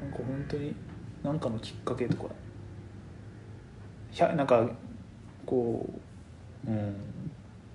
[0.02, 0.76] なんか本当に
[1.24, 2.30] 何かのきっかけとか。
[4.12, 4.70] ひゃなんか
[5.46, 5.90] こ
[6.68, 6.96] ううん。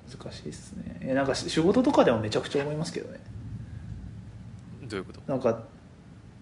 [0.08, 0.96] 難しいですね。
[1.02, 3.20] えなんか仕事とかでもめちゃくちゃ思いますけどね。
[4.84, 5.20] どういうこと？
[5.26, 5.64] なんか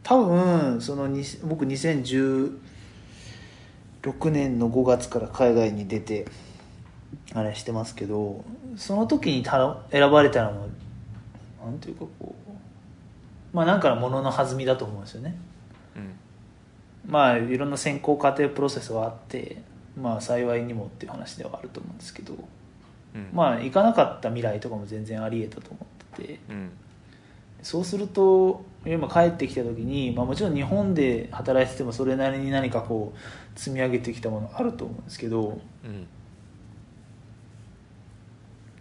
[0.04, 2.52] 多分そのに僕2016
[4.30, 6.26] 年の5月から海外に出て
[7.34, 8.44] あれしてますけど
[8.76, 10.68] その時にた選ばれたのも
[11.64, 15.36] なんていうかこうまあなんかのものの弾みだと思うんですよね。
[15.40, 15.45] うん
[17.06, 19.62] まあいろんな選考過程プロセスはあって
[20.00, 22.34] まあ幸いにもっていう話ではあると思うんですけど
[23.14, 23.30] うん。
[23.32, 26.70] まあ行かなかった未来とかも全然ありえたと思っててうん。
[27.62, 36.06] そうすると今帰ってきた時に、まあ、もちろん日本で働いててもそれなりに何かこう積み上げてきたものあると思うんですけどうん。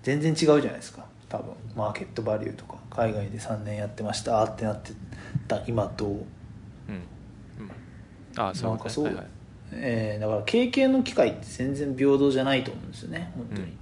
[0.03, 1.53] 全然違うじゃないですか多分。
[1.75, 4.91] マーケットバリューとか海外で3年やってましたってなって
[5.47, 6.25] た今と
[8.37, 9.25] ああそうかそうはいはい。
[9.73, 13.77] えーだから経験の機会って全然平等じゃないと思うんですよね本当に、うん。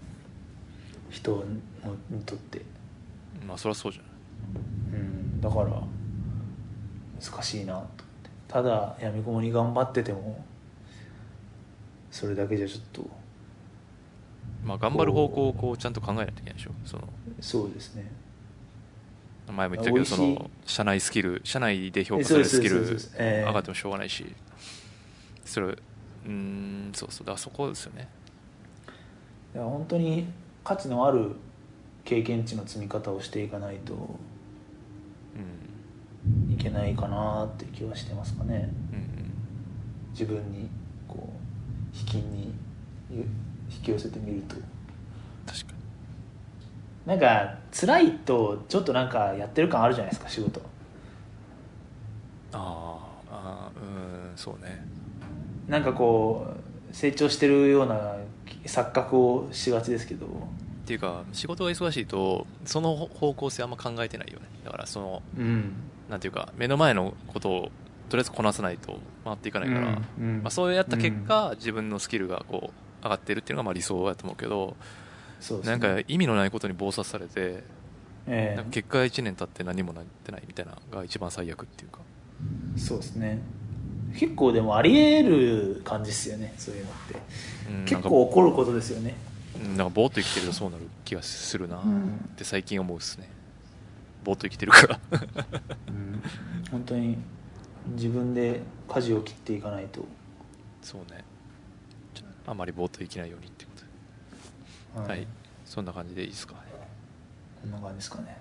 [1.09, 1.43] 人の
[2.09, 2.61] にとって、
[3.45, 5.01] まあそりゃそうじゃない。
[5.01, 5.81] うん、だから
[7.21, 8.03] 難しいなと思って。
[8.47, 10.43] ただやみくもに頑張ってても
[12.11, 13.09] それだけじゃちょっと
[14.63, 16.71] まあ頑張る方向をこうちゃんと考えないといけないでしょ。
[16.85, 17.03] その
[17.41, 18.09] そうですね。
[19.51, 24.33] 前も言ったけどその社内スキル社内で評価されるスキル上がってもしょうがないし
[25.45, 27.27] それうーんそうそう。
[27.27, 28.07] だそこですよね。
[29.53, 30.27] いや本当に
[30.63, 31.31] 価値のある
[32.03, 33.99] 経験値の積み方をしていかないとう
[36.49, 36.53] ん。
[36.53, 38.69] いけないかなって気はしてますかね。
[38.93, 39.03] うん
[40.11, 40.69] 自分に
[41.07, 42.53] こう引きに
[43.09, 43.25] ゆ
[43.69, 44.55] 引き寄せてみると。
[45.45, 45.73] 確か
[47.05, 50.59] なんか辛いとちょっとなんかやってる感あるじゃないですか仕事。
[50.59, 50.65] に
[52.53, 54.85] あーあーうんそうね
[55.67, 56.47] なんかこ
[56.91, 58.17] う成長してるような
[58.65, 60.25] 錯覚をしがちですけど。
[60.25, 64.47] っていうか仕事が忙しいとその方向性あんま考えてないよね。
[64.65, 65.73] だからそのうん。
[66.09, 67.71] なんていうか目の前のことを
[68.09, 69.81] とりあえずこなさないと回っていかないから、
[70.19, 70.43] うんうん。
[70.43, 74.75] まあ、そうやった結果、自分のスキルがこう上がってるっていうのがまあ理想やと思うけど、
[75.39, 75.65] そうね。
[75.65, 77.63] なんか意味のないことに暴殺されて、
[78.27, 82.01] えなんか結果が1年経って何もなってないみたいなのが一番最悪っていうか。
[82.75, 83.41] えそうですね
[84.17, 87.13] 結構でもあり得る感じですよねそういうのって。
[87.69, 89.15] うん結構起こることですよね。
[89.77, 91.77] なんかぼーっと生きてるとそうなる気がするな。
[91.77, 92.03] うん。
[92.33, 93.29] って最近思うっすね。
[94.23, 94.99] ぼーっと生きてるから。
[95.87, 96.21] うん。
[96.71, 97.17] 本当に
[97.95, 100.05] 自分で舵を切っていかないと、
[100.81, 101.23] そうね。
[102.45, 103.71] ああまりぼーっと生きないようにってこ
[104.95, 105.01] と。
[105.03, 105.27] ではい。
[105.65, 106.55] そんな感じでいいですか？
[107.61, 108.37] こんな感じですかね、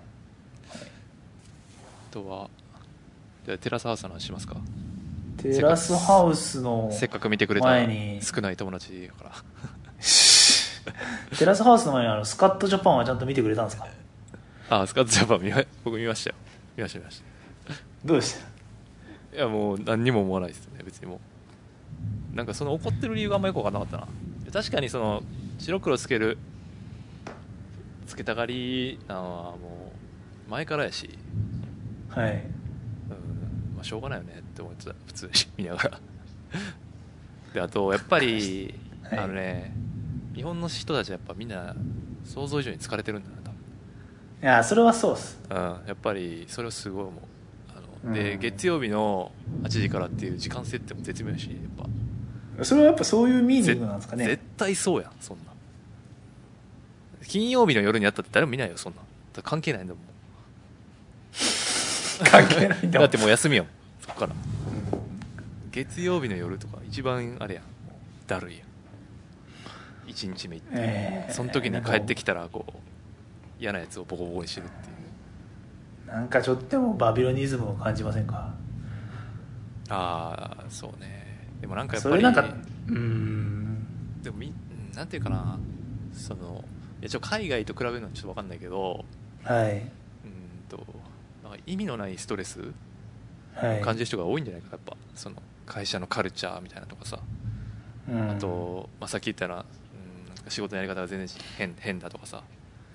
[0.69, 0.81] はい。
[0.81, 2.49] あとは
[3.45, 4.57] じゃあテラスハウスの話しますか？
[5.37, 8.19] テラスハウスのせっかく見てくれた前に。
[8.21, 9.31] 少ない友達だから。
[11.37, 13.87] テラスハウスの前にあのスカットジャパンはちゃんと見てくれたんですか？
[14.69, 16.35] あスカットジャパン見ま 僕見ましたよ。
[16.77, 17.21] 見ました見まし
[18.05, 18.39] どうでした？
[19.31, 21.19] たいやもう何にも思わないですね別にも
[22.33, 22.35] う。
[22.35, 24.07] なんかその怒ってる理由があんまよく分かんなかったな。
[24.51, 25.23] 確かにその
[25.59, 26.37] 白黒つける
[28.07, 29.57] つけたがりなのはも
[30.47, 31.17] う前からやし、
[32.09, 32.33] はい。
[32.33, 32.39] うん
[33.75, 35.99] まあ、しょうがないよねって思ってた普通に見ながら。
[37.53, 39.19] であとやっぱり、はい。
[39.19, 39.73] あのね
[40.35, 41.75] 日本の人たちはやっぱみんな
[42.23, 43.53] 想像以上に疲れてるんだな多分。
[44.41, 45.39] いやそれはそうっす。
[45.49, 47.21] うん、やっぱりそれはすごい思う。
[47.69, 48.39] あの、でうん。
[48.39, 49.31] 月曜日の
[49.63, 51.87] 8時からっていう時間設定も絶妙やしやっ
[52.57, 52.65] ぱ。
[52.65, 54.25] それはやっぱそういうミーニングなんですかね。
[54.25, 55.43] 絶対そうやんそんな。
[57.27, 59.01] 金曜日の夜にやったって誰も見ないよそんな。
[59.41, 60.03] 関係ないんだもん。
[62.25, 63.71] 関係ないんだ だってもう休みやもん。
[63.71, 63.82] そ
[64.13, 64.33] っから。
[65.71, 67.63] 月曜日の夜とか一番あれやん。
[68.27, 68.67] だるいやん。
[70.09, 72.73] 1日目行って、ええその時に帰ってきたらこう
[73.59, 74.91] 嫌なやつをボコボコにしてるってい
[76.07, 76.11] う。
[76.11, 78.53] なんかちょっとでもバビロニズムを感じませんか？
[79.89, 81.47] ああそうね。
[81.59, 82.45] でもなんかやっぱりそれなんか
[82.87, 83.87] うん。
[84.21, 84.51] でもみう
[84.93, 85.57] んなんていうかな。
[86.13, 86.63] その
[87.01, 89.03] いやちょ海外と比べるのはちょっと分かんないけど
[89.43, 89.77] はい。
[89.77, 89.89] うん
[90.69, 90.85] と
[91.43, 92.69] なんか意味のないストレスはい
[93.55, 94.95] 感じる人が多いんじゃないかやっぱ。
[95.15, 95.35] その
[95.65, 97.19] 会社のカルチャーみたいなとかさ、
[98.09, 98.31] うん。
[98.31, 99.65] あと、まあ、さっき言ったよ
[100.45, 102.43] うん、仕事のやり方が全然変変だとかさ、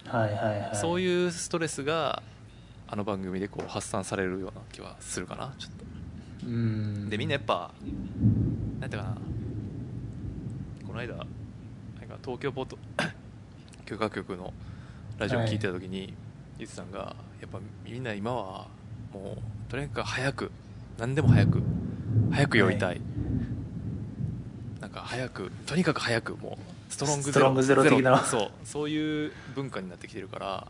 [0.06, 0.76] はいはいはい。
[0.76, 2.22] そういうストレスが
[2.86, 6.46] あの番組でこう発散されるような気はするかなちょっと。
[6.46, 7.10] うん。
[7.10, 7.72] でみんなやっぱ
[8.80, 9.16] なんていうかな。
[10.86, 11.28] この間なんか
[12.22, 12.78] 東京ポート
[13.84, 14.52] 許可局の
[15.18, 16.14] ラジオを聞いてた時に
[16.58, 18.68] 言ってたんがやっぱみんな今は
[19.12, 20.50] もうとにかく早く
[20.98, 21.62] 何でも早く
[22.30, 23.00] 早く酔いたい、はい。
[24.80, 28.18] なんか早くとにかく早くもうストロングゼロゼロ的な。
[28.24, 30.66] そうそういう文化になってきてるから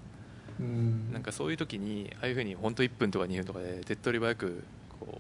[0.59, 1.13] うん。
[1.13, 4.65] なんかそういう時にああいうふうに本当1分とか2分とかで手っ取り早く
[4.99, 5.15] こう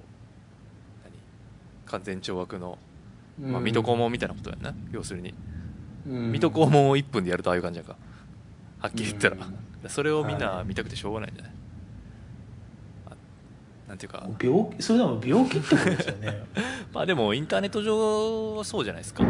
[1.04, 1.12] 何
[1.86, 2.78] 完全懲悪の、
[3.40, 5.34] まあ、水戸黄門みたいなことやな要するに。
[6.08, 6.32] うん。
[6.32, 7.96] 水戸黄門を1分でやるとああいう感じやんか。
[8.80, 9.36] はっきり言ったら。
[9.36, 9.88] うん。
[9.88, 10.64] それをみんはない。
[10.66, 11.52] 見たくてしょうがないんじゃない？
[11.52, 11.57] あ
[13.88, 14.28] なんていうか。
[14.40, 16.44] 病気それでも病気ってことですよね。
[16.92, 19.24] まあでもインターネット上はそうじゃないですか。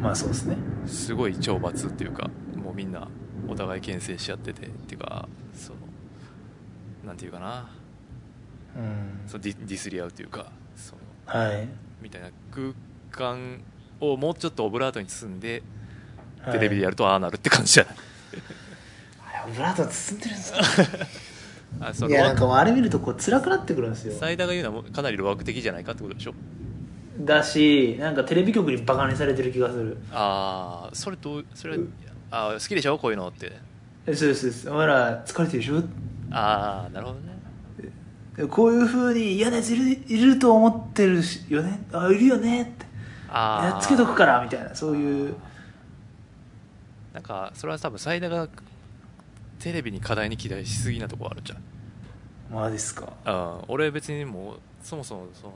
[0.00, 0.56] まあそうですね。
[0.86, 3.08] すごい懲罰っていうかもうみんな
[3.48, 5.78] お互い牽制し合っててっていうかその
[7.06, 7.70] なんていうかな。
[8.76, 9.20] うん。
[9.26, 10.94] そのディディスり合うというかそ
[11.32, 11.68] のはい。
[12.02, 12.72] みたいな空
[13.10, 13.60] 間
[14.00, 15.62] をもうちょっとオブラートに包んで
[16.42, 16.52] はい。
[16.52, 17.94] テレビでやるとああなるって感じじゃない、
[19.42, 20.58] あオブラート包んでるんですか？
[21.80, 24.14] あそのいやなんかあれ見るとこう辛くなってくるんですよ。
[24.14, 26.34] サイダーが言うのはかなり路悪的じゃないかってことでしょ？
[27.20, 29.98] だしなんかテレビ局にバカにされてる気がする。
[30.12, 31.84] ああそれどうそれは
[32.30, 32.98] あー好きでしょ？
[32.98, 33.52] こういうのって。
[34.06, 34.50] えそうですそう。
[34.50, 35.82] ですお前ら疲れてるでしょ？
[36.30, 37.36] ああなるほどね。
[38.36, 41.80] でこういうふうに嫌なやついるいると思ってるしよね？
[41.92, 42.62] あいるよね？
[42.62, 42.86] って。
[43.28, 45.34] ああやっつけとくからみたいなそういう。
[47.14, 48.46] なんかそれは多分サイダが
[49.66, 51.58] テレビに課題に期待しすぎなとこあるじゃん。
[52.54, 53.12] マジっすか。
[53.24, 55.54] あ俺別にもうそもそもその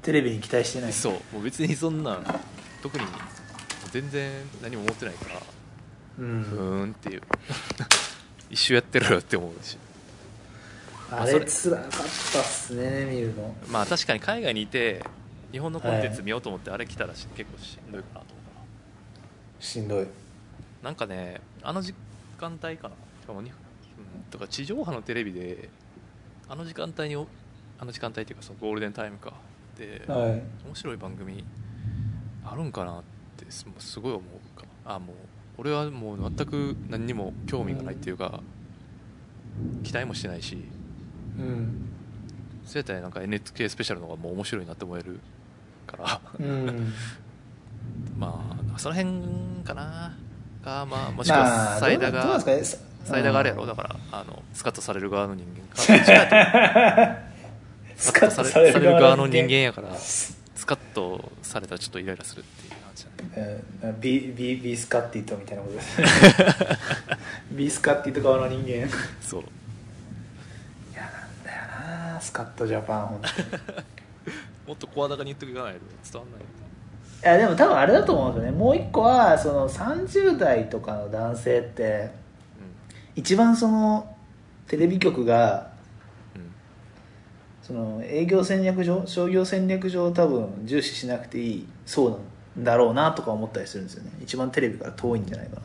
[0.00, 0.92] テレビに期待してない。
[0.94, 2.24] そうもう別にそんなん
[2.82, 3.04] 特に
[3.92, 5.42] 全然何も思ってないから
[6.20, 6.42] うん。
[6.44, 7.22] ふーんっていう。
[8.48, 9.76] 一周やってるよって思うし。
[11.10, 11.44] あれれ。
[11.44, 12.02] つらかったっ
[12.42, 13.54] すね見るの。
[13.68, 15.04] まあ確かに海外にいて
[15.52, 18.32] 日本のコンテンツ見ようと思ってあれ来たらし結構しんどいかなと思
[19.60, 20.06] うしんどい。
[20.82, 21.92] なんかねあの時
[22.38, 22.94] 間帯かな
[23.26, 23.54] しかもに、うん、
[24.30, 25.68] とか地上波のテレビで
[26.48, 27.26] あの時間帯にお
[27.76, 29.32] あの時間帯っていうかそのゴールデンタイムか。
[29.76, 30.42] で、はい。
[30.64, 31.44] 面白い番組
[32.44, 33.02] あるんかなっ
[33.36, 34.64] てすすごい思うか。
[34.84, 35.16] あもう
[35.58, 38.40] 俺はもう全く何にも興味がないっていうか、
[39.82, 40.56] 期待もしてないし。
[41.36, 41.88] うん。
[42.64, 45.18] そうやったらなんか NHK スペシャルの方がもう面白いなって思える
[45.84, 46.20] から。
[46.38, 46.92] うん。
[48.16, 50.16] まあその辺かな。
[50.66, 53.62] かまあもしくまはあサイダが、どうどうですかねサイダがあれやろ？
[53.62, 55.76] うんだからあのスカッとされる側の人間か。
[57.96, 65.74] スカッとされるされる側側のの人間やからスカッとされたらちょっとイライラするっていう感じだねうんビビビスカッティとみたいなこと。
[65.76, 65.96] です
[67.52, 68.70] ビスカッティと側の人間。
[68.70, 68.88] いや
[69.22, 69.50] そうなん
[71.44, 71.62] だよ
[72.14, 73.48] なスカットジャパン本当に
[74.66, 75.80] もっと声高に言っていかないと
[76.12, 76.44] 伝わんないい
[77.22, 78.58] やでも多分あれだと思うんですよね。
[78.58, 82.10] もう一個はその30代とかの男性って
[83.16, 84.14] 一番その
[84.68, 85.72] テレビ局が
[86.34, 86.42] うん。
[86.42, 86.50] うん
[87.66, 92.16] その営業戦略上商業戦略上多分重視しなくていいそうな
[92.62, 94.12] んだろうなとか思ったりするんですよね。
[94.22, 95.60] 一番テレビから遠いんじゃないか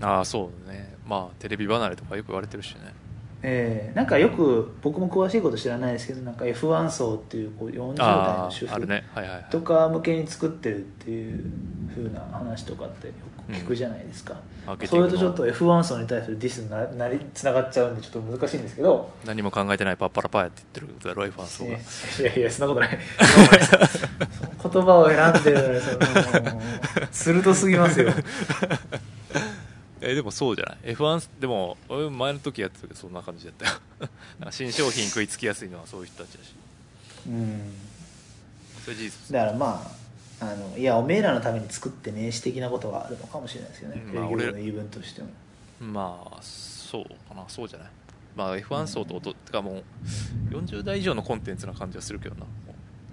[0.00, 0.08] な。
[0.16, 0.94] ああそうだね。
[1.06, 2.92] まあテレビ離れとかよく言われてるしね
[3.42, 9.02] えーなんかよく僕も詳しいこと知らないですけどなんか F1 層っていうこう40代あの主婦
[9.50, 11.44] とか向けに作ってるっていう
[11.90, 13.12] 風な話とかってよ
[13.46, 14.34] く聞くじゃないですか、
[14.66, 19.10] マーケテそれとちょっと F1 層に対するディスにななりつながっちゃうんでちょっと難しいんですけど。
[19.24, 22.98] 何も考えてないパッパラパーやって言ってるだろ F1 層がいやいやそんなことない。
[24.62, 25.82] 言葉を選んでる
[27.10, 28.12] 鋭すぎますよ
[30.02, 33.72] えでもそうじゃない？F1 でも俺前の時やってたけどそんな感じだったよ。
[34.40, 36.54] なんか新商品食いつきやすいのはそういう人たちだし。
[37.26, 37.72] うん。
[38.84, 39.92] それ事実だからま
[40.40, 45.28] ああのいやおめえらのために作ってね私的なことがあるのかもしれないですよね、うんまあ営業の言い分としても。
[45.80, 47.44] まあそうかな。
[47.48, 47.88] そうじゃない？
[48.36, 49.72] まあ F1 層と音てかも
[50.50, 52.46] う40代以上のコンテンツな感じはするけどな。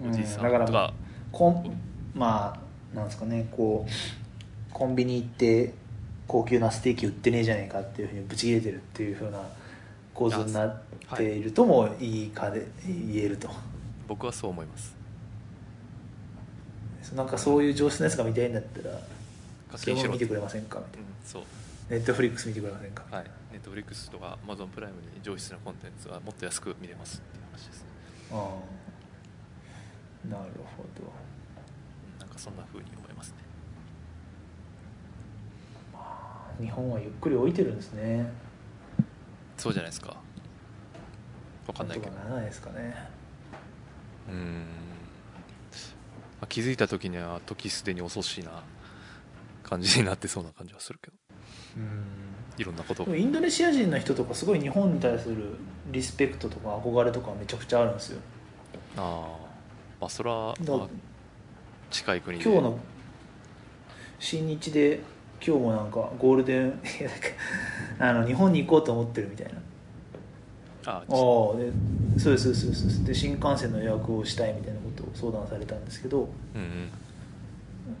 [0.08, 0.94] おじいさんうんだからとか
[1.32, 1.78] コン
[2.14, 2.58] ま
[2.94, 5.74] あなんですかねこうコンビニ行って
[6.28, 9.40] 高級なステーキ売ってねえじゃねえかっていうふうにブチ切れてるっていうふうな
[10.12, 10.82] 構図になっ
[11.16, 13.48] ているともいいかで言えると。
[14.06, 14.94] 僕はそう思います。
[17.14, 18.94] なんかそういう上質なやつが見たいんだったら
[19.72, 20.78] 課それも見てくれませんか？
[20.80, 21.42] みたいうんそう。
[21.88, 23.04] なネットフリックス見てくれませんか？
[23.10, 23.24] はい。
[23.52, 27.86] ネットフリックスとか Amazon プライムに上質なコンテンツはもっと安く見れますっていう話です
[28.32, 28.38] ああ。
[30.30, 31.04] なるほど。
[31.04, 33.36] うんなんかそんな風に思いますね
[36.60, 38.30] 日本はゆっくり置いてるんですね。
[39.56, 40.16] そうじゃないですか。
[41.66, 42.16] わかんないけど。
[42.16, 43.08] ないですかね。
[44.28, 44.64] うーん、ま
[46.42, 48.62] あ、気づいた時には時すでに遅しいな
[49.62, 51.16] 感じになってそうな感じはするけど。
[51.76, 52.04] うん。
[52.56, 53.04] いろんなこと。
[53.14, 55.56] インドネシア人の人とかすごい日本に対する
[55.90, 58.20] リスペクトとか憧れとかめちゃくちゃあるんですよ。
[58.96, 59.46] ああ
[60.00, 60.88] まあそれは、だまあ、
[61.90, 62.44] 近い国で。
[62.44, 62.78] 今日の
[64.18, 65.00] 新日で
[65.44, 66.66] 今日もなんかゴールデン
[67.00, 67.28] いやなんか
[67.98, 69.52] あの日本に行こうと思ってるみたいな。
[70.86, 73.04] あああでそうですそうですそうです。
[73.04, 76.88] で新幹線の予約をしたいみたいなことを相談されたんですけどうんうん。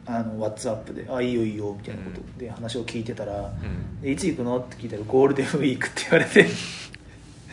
[0.06, 6.46] あの WhatsApp で「あいいよいいよ」みたいなことで話を聞いてたらうん「でいつ行くの?」って聞いたら「ゴールデンウィーク」って言われて。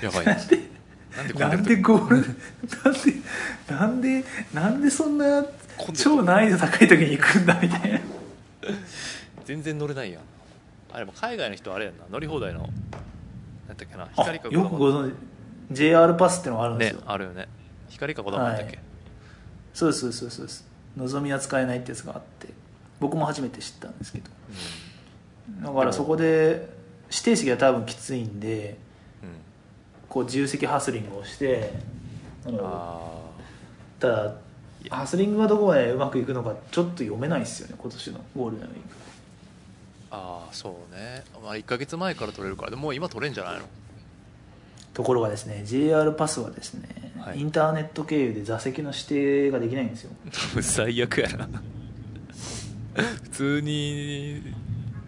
[0.01, 0.25] やばい。
[0.25, 2.17] なんでなんでゴール
[3.71, 4.23] なんでなんで
[4.53, 5.45] なんでそんな
[5.93, 7.99] 超難易度高い時に行くんだみたいな
[9.45, 10.21] 全然乗れないやん。
[10.91, 12.03] あれも海外の人あれやんな。
[12.09, 14.03] 乗り放題のなんだっけな。
[14.03, 15.15] あ光かよくご存知
[15.71, 17.47] JR パスってのがあるんですねよ、あるよね。
[17.89, 18.79] 光かこだまだっけ、はい。
[19.73, 20.67] そうですそうですそうです。
[20.97, 22.49] のぞみは使えないってやつがあって。
[22.99, 24.29] 僕も初めて知ったんですけど。
[25.61, 26.69] だからそこで
[27.11, 28.77] 指定席が多分きついんで
[29.21, 29.35] うん、うん
[30.15, 31.73] こう自由席ハスリングをして
[32.45, 33.01] あのあ
[33.99, 34.35] ただ
[34.89, 38.79] ハスリングがどこまでうまくいくのかちょっと読めないですよね今年のゴールデンウィーク
[40.11, 42.69] ああそうね、まあ、1か月前から取れるから。
[42.71, 43.65] でもう今取れんじゃないの？
[44.93, 47.39] ところがですね JR パスはですね、はい。
[47.39, 49.03] インターネット経由で座席の指
[49.49, 50.11] 定ができないんですよ。
[50.61, 51.49] 最悪やな。
[53.23, 54.41] 普通に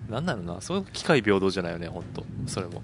[0.09, 0.61] なんなのな？
[0.61, 2.81] そういう機械平等じゃないよね本当それも。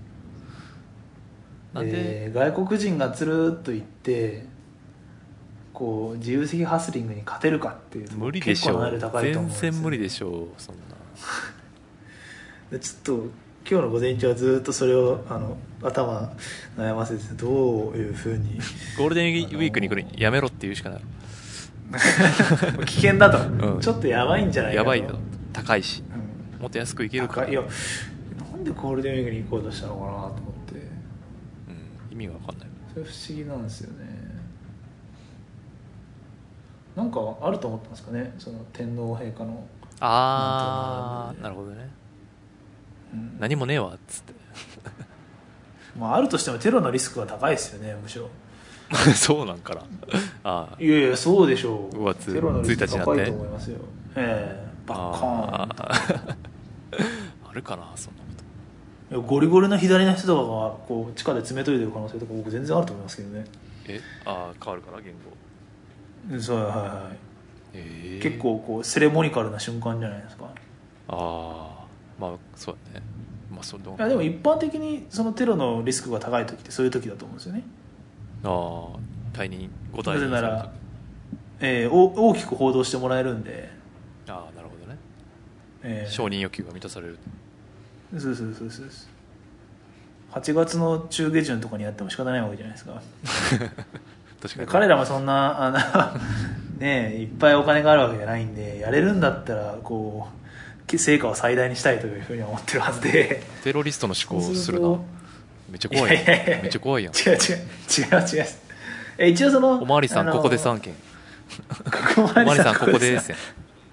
[1.73, 1.91] なんで？
[1.91, 4.45] で外国人がつるっと行って
[5.73, 8.95] こう自由席ハスリングに勝てるかっていうと無理でしょう。
[8.95, 10.81] ん全然無理でしょそんな。
[10.81, 10.95] で
[12.79, 13.13] ちょっと
[13.69, 16.33] 今日の午前中はずっとそれをあの頭
[16.77, 18.59] 悩ませてどういうふうに
[18.97, 21.01] ゴールデンウィークに来るやめろって言うしかない。
[22.85, 23.79] 危険だと、うん。
[23.79, 24.89] ちょっとやばいんじゃないかと。
[24.95, 25.19] やばいよ。
[25.51, 26.03] 高いし。
[26.55, 26.61] うん。
[26.61, 27.47] もっと安くいけるから。
[27.47, 27.53] 高い。
[27.53, 27.63] いや
[28.51, 30.31] なんでゴールデンウィークに行こうとしたのかなと思っ
[30.65, 30.75] て。
[30.75, 32.67] うん、意味が分かんない。
[32.93, 34.23] それ不思議なんですよね。
[36.95, 38.33] なんかあると思ったんですかね。
[38.39, 39.65] その天皇陛下の、
[39.99, 41.89] ああなるほどね
[43.13, 43.37] うん。
[43.39, 44.33] 何もねえわっつって。
[45.99, 48.29] まあ、あるとしてもテロのリスクが高いですよねむしろ。
[49.15, 49.81] そうなんかな。
[50.43, 50.83] ああ。
[50.83, 51.95] いやいやそうでしょう。
[51.95, 53.11] 5月テロのリスク1日になって。
[53.11, 53.77] 高いと思いますよ。
[54.15, 55.53] ええバッカーン。
[55.53, 56.35] あー。
[57.49, 58.27] あるかなそんなこ
[59.09, 59.15] と。
[59.15, 63.45] いやゴリゴリの左の人とかがこう地下で詰めといてる可能性とか僕全然あると思いますけどね。
[63.87, 64.01] え？
[64.25, 65.19] ああ変わるかな言語。
[66.31, 66.75] うんそうはいはい。
[66.77, 67.17] はい、
[67.73, 70.45] ええ結構こうセレモニカルな瞬間じゃないですか。
[70.45, 70.49] あ
[71.09, 71.72] あ
[72.23, 73.05] まあそうだね。
[73.51, 77.63] まあそのいやでも一般的にそのテロのリスクが高い時ってそういう時だと思うんですよね。
[78.43, 80.71] ああ退任5退な任ぜなら、
[81.59, 83.69] えーお大きく報道してもらえるんで、
[84.27, 84.97] ああなるほどね。
[85.83, 86.11] えー。
[86.11, 87.19] 承認欲求が満たされる。
[88.17, 88.89] そうそうそうそう
[90.33, 93.01] 8月の中下旬とかにやっても仕方ないわけじゃないですか。
[94.41, 94.67] 確かに。
[94.67, 95.77] 彼らもそんなあの
[96.79, 100.42] ねえいっぱいお金があるわけじゃないんでやれるんだったらこう
[100.87, 103.43] 成果を最大にしたいというふうには思ってるはずで。
[103.63, 104.89] テロリストの思考をするな。
[105.69, 107.13] めっちゃ怖いめっちゃ怖いやん。
[107.13, 107.37] 違う違う。
[107.37, 108.45] 違う違う。
[109.17, 110.93] え一応そのおまわりさんここで3件
[112.17, 113.39] おまわりさんここでですやん。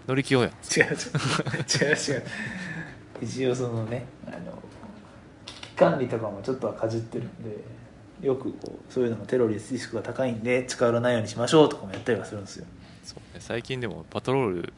[0.09, 0.51] 乗り気よやん。
[0.51, 0.93] 違う違う。
[0.93, 2.22] 違う違う。
[3.22, 4.62] 一応そのねあの
[5.47, 12.66] 危機管理とかもちょっとはかじってるんでよくこうそういうのもテロリスクが高いんで近寄らないようにしましょうとかもやったりはするんですよ。
[13.05, 13.41] そうね。
[13.41, 14.72] 最近でもパトロール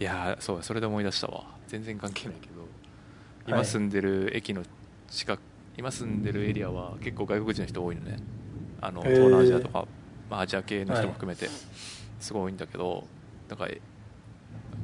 [0.00, 1.44] いやーそうそれで思い出したわ。
[1.66, 2.66] 全然関係ないけど。
[3.46, 4.62] 今住んでる駅の
[5.08, 5.40] 近く
[5.76, 8.18] 今住んでるエリアは結構外国人の人多いのね。
[8.80, 9.86] あの東南アジアとか、
[10.30, 11.48] まあ、アジア系の人も含めて
[12.20, 13.04] すごい多いんだけど
[13.48, 13.72] だから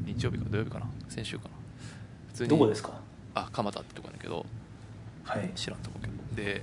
[0.04, 1.50] 日曜日か土曜日かな先週かな。
[2.28, 2.92] 普通にどこですか？
[3.34, 4.44] あ蒲田ってとこだけど
[5.24, 5.50] はい。
[5.54, 6.12] 知らんとこけど。
[6.34, 6.62] で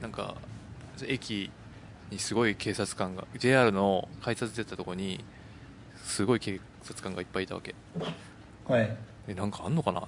[0.00, 0.36] なんか
[1.06, 1.50] 駅
[2.10, 5.22] にすごい警察官が JR の改札出たとこに
[6.02, 6.60] すごい警
[6.90, 7.74] 察官がいっぱいいたわけ。
[8.66, 8.96] はい。
[9.28, 10.02] えなんかあんのかな？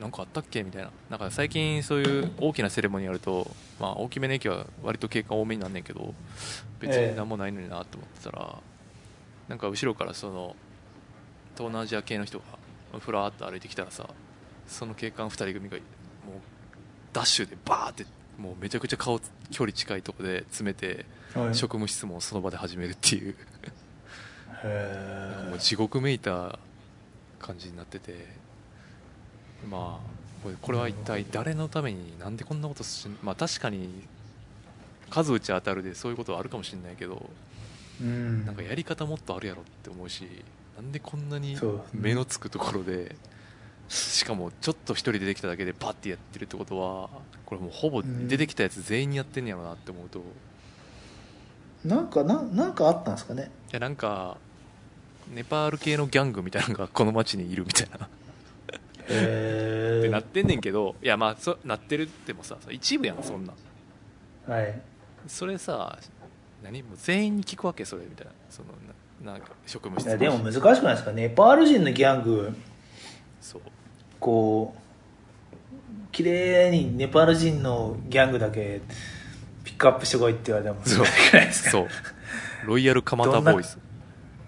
[0.00, 0.62] なんかあったっけ？
[0.62, 0.90] みたいな。
[1.08, 6.14] なんか最近そういう大きなセレモニーやると、まあ、大きめの駅は割と警官多めになんねんけど
[6.80, 8.56] 別ええに何もないのになと思ってたら、
[9.48, 10.54] なんか後ろからその
[11.54, 12.44] 東南アジア系の人が
[13.00, 14.08] ふらーっと歩いてきたらさ
[14.68, 15.82] その警官2人組がもう
[17.12, 18.04] ダッシュでバーって
[18.38, 19.18] もうめちゃくちゃ顔
[19.50, 21.54] 距離近いとこで詰めてはい。
[21.54, 23.34] 職務質問をその場で始めるっていう
[24.64, 26.58] もうー地獄めいた
[27.38, 28.46] 感じになってて。
[29.68, 30.16] まあ
[30.62, 33.88] これは一体誰のためになんでこんなことしまあ確かに
[35.10, 37.28] 数打ち当たるでそういうことはあるかもしれないけど
[38.00, 38.44] うん。
[38.44, 40.28] なんかやり方もっとあるやろって思うし
[40.76, 41.56] なんでこんなに
[41.92, 43.16] 目のつくところで
[43.88, 47.08] しかもちょっと一人出てきただけでパッてやってるってことは
[47.44, 48.28] これもうほぼうん。
[48.28, 50.18] 出てきたやつ全員にやってんねやろなって思うと。
[50.18, 50.22] い
[51.88, 53.50] なんかななんかあったんですかね。
[53.72, 54.36] やなんか
[55.32, 58.08] ネパール系のギャングみたいなのがこの街にいるみたいな。
[59.08, 63.52] へってなってんねんけどいやまあそなってるってもさ一部やんそんな
[64.48, 64.80] はい。
[65.28, 65.98] それさ
[66.62, 66.82] 何？
[66.82, 68.32] もう全員に聞くわけそれみたいな。
[68.50, 68.68] その
[69.24, 71.12] ななんか職務いやでも難しくないですか？
[71.12, 72.56] ネパール人のギャング。
[73.40, 73.62] そう。
[74.18, 74.78] こう
[76.12, 78.80] 綺麗にネパール人のギャングだけ
[79.64, 81.06] ピックアップしてこいって言われてもそう。
[81.52, 81.88] そう。
[82.66, 83.78] ロイヤル蒲田ボーイズ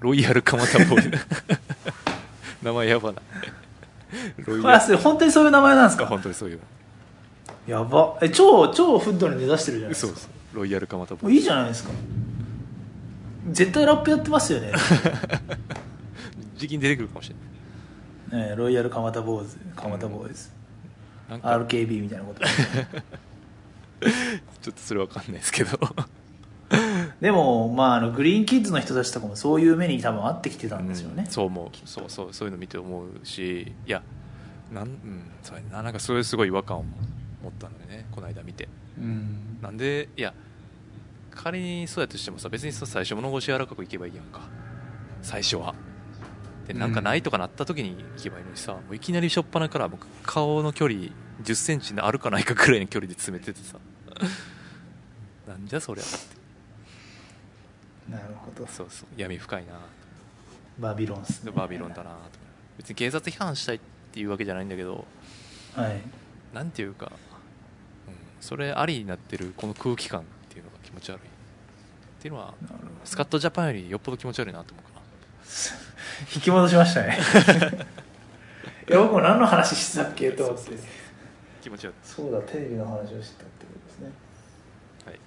[0.01, 1.11] ロイヤル蒲田ボーイズ
[2.63, 3.23] 名前やばない。
[4.47, 4.77] ロイヤル。
[4.77, 6.07] あそれ本当にそういう名前なんですか？
[6.07, 6.61] 本当にそういう。
[7.67, 8.17] やば。
[8.23, 10.13] え超超フッドに根ざしてるじゃないですか。
[10.13, 10.57] そうそう。
[10.59, 11.91] ロイヤル蒲田ボもういいじゃないですか。
[13.51, 14.73] 絶対ラップやってますよね、
[16.57, 17.31] 時期に出てくるかもし
[18.31, 18.49] れない。
[18.51, 20.51] ねロイヤル蒲田ボーイズ蒲田ボーイズ、
[21.31, 21.49] なんか。
[21.49, 22.41] RKB みたいなこと。
[24.61, 25.79] ちょっとそれわかんないですけど
[27.21, 31.31] でも、まあ、あのグリーンキッズの人たちとかもそういう目に多分合ってきてたんですよね、うん。
[31.31, 31.69] そう思う。
[31.85, 34.03] そうそうそういうの見て思うしいや
[34.73, 35.83] なん,、うん、そうやな。
[35.83, 36.85] なんかそれすごい違和感を
[37.43, 38.07] 持ったのよね。
[38.13, 38.69] この間見て。
[38.99, 39.59] うん。
[39.61, 40.33] なんでいや
[41.33, 44.43] 仮にそうやとしてもさ別にさ最初物腰柔らかくいけばいいやんか。
[45.23, 45.75] 最初は。
[46.69, 51.13] でなんかないとかなった時に行けばいいのにさ、もういきなりしょっぱなから僕顔の距離1
[51.43, 53.79] 0ンチあるかないかぐらいの距離で詰めててさ。
[55.49, 56.38] なんじゃそりゃって
[58.09, 58.67] なるほど。
[58.67, 59.09] そうそう。
[59.17, 59.73] 闇深いな
[60.79, 61.53] バビロンっすね。
[61.53, 62.17] バビロンだなと。
[62.79, 63.81] 別に警察批判したいっ
[64.13, 65.05] ていうわけじゃないんだけど
[65.75, 66.01] はい。
[66.55, 67.13] なんていうか、
[68.07, 71.19] うん、それありになってるこの空気感っていうのが気持ち悪い。
[71.19, 72.55] っていうのは
[73.05, 75.03] スカットジャパンよりよっぽど気持ち悪いなと思うかな。
[76.35, 77.19] 引き戻しましたね。
[78.89, 80.73] いや僕も何の話してたっけと思って。
[81.61, 81.95] 気持ち悪い。
[82.03, 84.13] そうだテレビの話をしてたってことですね
[85.05, 85.19] はい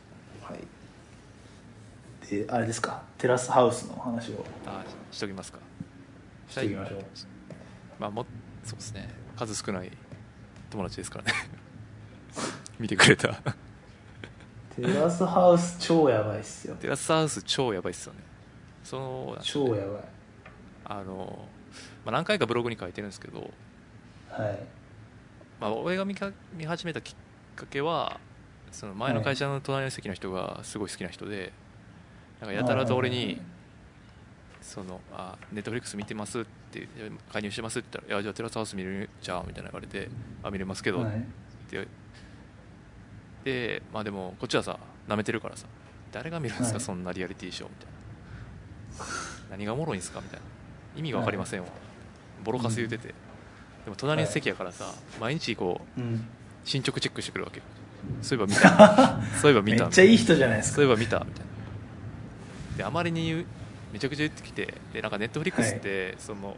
[2.31, 3.03] はいであれですか？
[3.17, 4.45] テラスハウスの話を。
[4.65, 5.59] あしときますか。
[6.47, 7.03] していきましょう。
[7.99, 8.25] まあも
[8.63, 9.09] そうですね。
[9.35, 9.91] 数少ない
[10.69, 11.33] 友達ですからね。
[12.79, 13.33] 見てくれた。
[14.75, 16.75] テラスハウス超やばいっすよ。
[16.75, 18.19] テラスハウス超やばいっすよね。
[18.83, 20.03] その超やばい。
[20.85, 21.47] あの、
[22.05, 23.51] まあ、何回かブログに書いてるんですけど、
[24.29, 24.59] はい。
[25.59, 27.15] まあ、俺が見か見始めたきっ
[27.55, 28.19] かけは
[28.71, 31.51] その前の会社の隣の席の人がすごい好きな人で
[32.41, 33.39] なんかやたらと俺に
[34.61, 36.87] 「そのあネットフリックス見てます?」って
[37.31, 40.09] 「加入してます?」って言ったら「いやじゃあテラスハウス見れるじゃん」みたいな言われて
[40.43, 41.17] 「あ見れますけど」はい。
[41.17, 41.21] っ
[41.69, 41.87] て。
[43.43, 44.77] でまあでもこっちはさ
[45.07, 45.65] 舐めてるからさ
[46.11, 46.83] 誰が見るんですか、はい。
[46.83, 47.91] そんなリアリティショーみたいな。
[49.51, 50.45] 何がおもろいんですかみたいな。
[50.95, 51.67] 意味が分かりませんわ、
[52.43, 56.27] ボロカス言うてて、でも隣の席やからさ、毎日こううん。
[56.65, 57.61] 進捗チェックしてくるわけ
[58.21, 59.21] そういえば見た。
[59.41, 59.85] そういえば見た。
[59.85, 60.75] めっちゃいい人じゃないですか。
[60.75, 61.50] そういえば見たみたいな
[62.77, 63.45] であまりに
[63.91, 66.55] めちゃくちゃ言ってきてでなんかネットフリックスって、その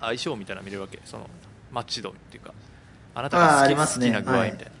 [0.00, 1.00] 相性みたいなの見れるわけ。
[1.04, 1.28] その
[1.72, 2.54] マッチ度っていうか
[3.14, 4.72] あなたが好き,、好きな具合はいみたいな、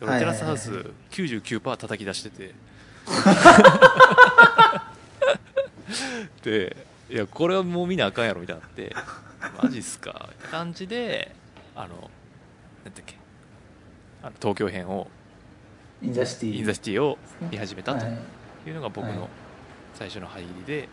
[0.00, 0.92] ではい俺テラスハウスはいはい。
[1.10, 2.54] 99%叩き出してて。
[6.42, 6.76] で
[7.10, 8.94] いやこれはもう見なあかんやろみたいになって
[9.62, 10.28] マジっすか？
[10.30, 11.34] って感じで
[11.74, 13.16] あのなんだっけ？
[14.22, 15.08] あの東京編を
[16.02, 17.16] in the city in the city を
[17.50, 18.18] 見始めたとはい。
[18.68, 19.16] いうのが僕はい。
[19.16, 19.28] の
[19.98, 20.88] 最初の入りで。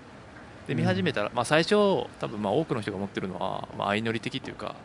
[0.67, 4.75] で見始めたら、まあ、最初多分まあ多くの人が持ってるのは、まあ、相乗り的というか、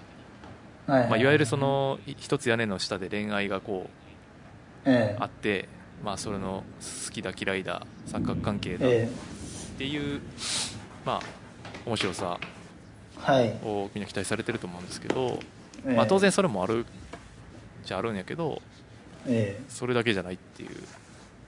[0.87, 3.87] はいまあ、いわゆるそのい一つ屋根の下で恋愛がこ
[4.85, 5.17] うええ。
[5.19, 5.69] あって、
[6.05, 6.65] まあ、それの
[7.07, 9.09] 好きだ嫌いだ三角関係だっえ。
[9.79, 10.21] ていう、
[11.07, 11.21] まあ
[11.87, 12.39] 面白さ
[13.65, 15.39] をみんな期待されてると思うんですけど、
[15.87, 15.97] ええ。
[15.97, 16.85] まあ、当然それもある
[17.85, 18.61] じゃあるんやけど
[19.27, 20.71] えそれだけじゃないっていう。
[20.73, 20.75] い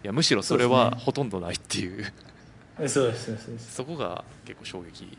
[0.04, 2.02] やむしろそれはほとんどないっていう。
[2.02, 2.31] え
[2.76, 3.74] そうですそうですそうです。
[3.74, 5.18] そこが結構衝撃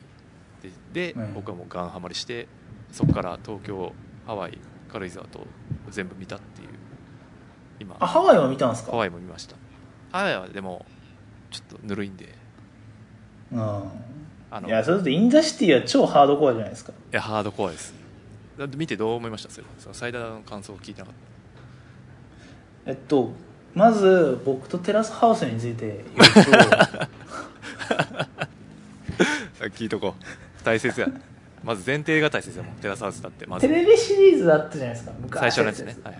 [0.93, 1.33] でで、うん。
[1.33, 2.47] 僕はもうガンハマりして
[2.91, 3.93] そこから東京
[4.25, 4.57] ハワイ
[4.91, 5.45] 軽井沢と
[5.89, 6.69] 全部見たっていう
[7.79, 7.95] 今。
[7.99, 8.91] あハワイは見たんですか？
[8.91, 9.55] ハワイも見ました。
[10.11, 10.85] ハワイはでも
[11.51, 12.33] ちょっとぬるいんで。
[13.51, 13.59] うん
[14.51, 16.91] あのいやそれだってインザシティは超ハードコアじゃないですか。
[16.91, 17.93] いやハードコアです。
[18.57, 19.49] だって見てどう思いました？
[19.49, 19.67] それ。
[19.79, 21.15] その最大の感想を聞いてなかっ
[22.85, 23.31] えっと
[23.73, 27.02] まず僕とテラスハウスについて言うとた
[29.75, 30.63] 聞いとこう。
[30.63, 31.07] 大切や。
[31.63, 32.75] まず前提が大切やもん。
[32.75, 33.45] テラスハウスだって。
[33.45, 33.67] まず。
[33.67, 35.13] テレビシリーズあったじゃないですか。
[35.19, 35.39] 昔。
[35.39, 35.97] 最初のやつね。
[36.03, 36.19] はい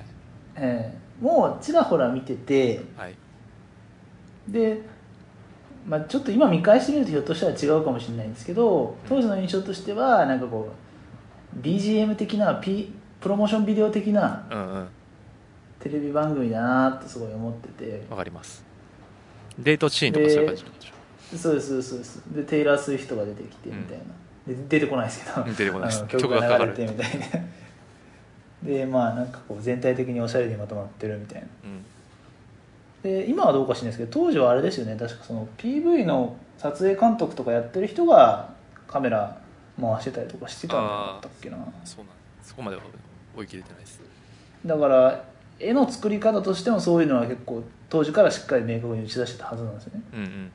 [0.56, 1.24] ええ。
[1.24, 2.82] もうちらほら見てて。
[2.98, 3.16] はい。
[4.48, 4.82] で、
[5.88, 10.70] まあ、ちょっと今見返してみるとひょっとしたら違うかもしれないんですけど当時の印象としてはなんかこ
[11.56, 14.88] う BGM 的な、P、プロモーションビデオ的なうんうん。
[15.80, 18.06] テレビ番組だなとすごい思ってて。
[18.10, 18.64] わかります。
[19.60, 20.93] デートシーンとかそういう感じ
[21.38, 24.04] そうですそうですそうでテイラー・スウィフトが出てきてみたいな、
[24.48, 25.42] で出てこないですけど。
[25.42, 26.06] うん出てこないです。
[26.08, 27.26] 曲曲が流れてみたいな。
[28.64, 31.48] でまあなんかこう全体的におしゃれにまとまってるみたいな。
[31.66, 31.84] うん。
[33.04, 34.96] で今はどうか知らないですけど当時はあれですよね。
[34.96, 38.54] 確かその PV の撮影監督とかやってる人が
[38.88, 39.38] カメラ
[39.80, 42.84] 回してたりとかしてたんじゃなかったっけなそうなんそこまでは
[43.36, 44.02] 追い切れてないです。
[44.66, 45.24] だから
[45.60, 50.02] 絵の作り方としてもそういうのは結構当時からしっかり明確に打ち出してたはずなんですよね。
[50.14, 50.52] うんうん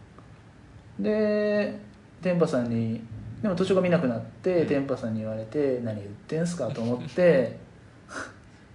[0.99, 1.79] で
[2.23, 3.01] 天パさんに
[3.43, 4.67] でも途中が見なくなって、うん。
[4.67, 7.59] 天パさんに言われて何言ってんすかと思って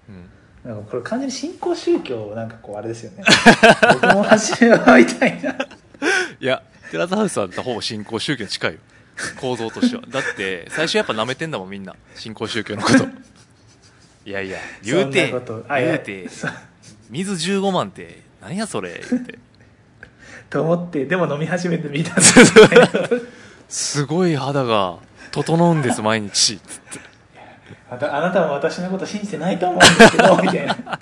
[0.08, 0.30] うん。
[0.70, 3.24] なんかこれ完全に新興宗教なんかこうあれですよね。
[4.02, 5.52] 僕も始めはみたいな。
[5.52, 8.80] いやテラスハウスはほぼ新興宗教に近いよ。
[9.40, 10.04] 構造としては。
[10.08, 11.96] だって最初やっぱ舐めてんだもんみんな。
[12.16, 13.06] 新興宗教のこと。
[14.26, 16.30] いやいや言うて言うて
[17.10, 19.38] 水15万って何やそれ言うて
[20.54, 22.12] と思ってでも飲み始めてみた。
[22.12, 22.78] んですよね
[23.68, 25.00] すごい肌が
[25.32, 26.60] 整うんです毎日。
[26.60, 26.82] つっ
[27.98, 31.00] てあなたも私のこと信じてないと思うんですけどみたいな。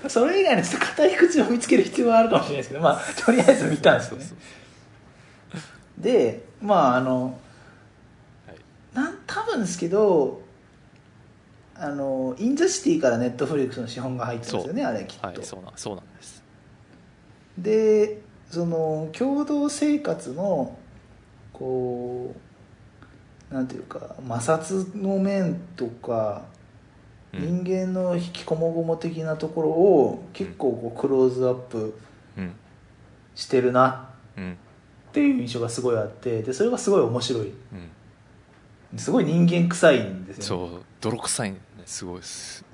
[0.08, 4.26] それ以外のちょっと硬い口を見つける必要はあるかもしれないですけどまあとりあえず見たんですよね。
[5.98, 7.38] でまああの
[8.46, 8.56] はい。
[8.94, 10.40] なん多分ですけど
[11.74, 16.37] あのインザシティからネットフリックスの資本が入ってるんですよねあれきっと、はいそうなんそうなんです
[17.62, 20.78] でその共同生活の
[21.52, 22.34] こ
[23.50, 26.44] うなんていうか摩擦の面とか、
[27.32, 27.64] うん。
[27.64, 31.98] 人間の引きこもごも的なところを結構こうクローズアップ
[32.36, 32.54] うん。
[33.34, 34.52] してるなうん。
[34.52, 34.56] っ
[35.12, 37.52] ていう印象がすごいあってでそれがすごい面白い。
[38.92, 38.98] うん。
[38.98, 40.70] すごい人間臭いんですよね。
[40.70, 41.58] そう泥臭いね。
[41.84, 42.64] すごいです。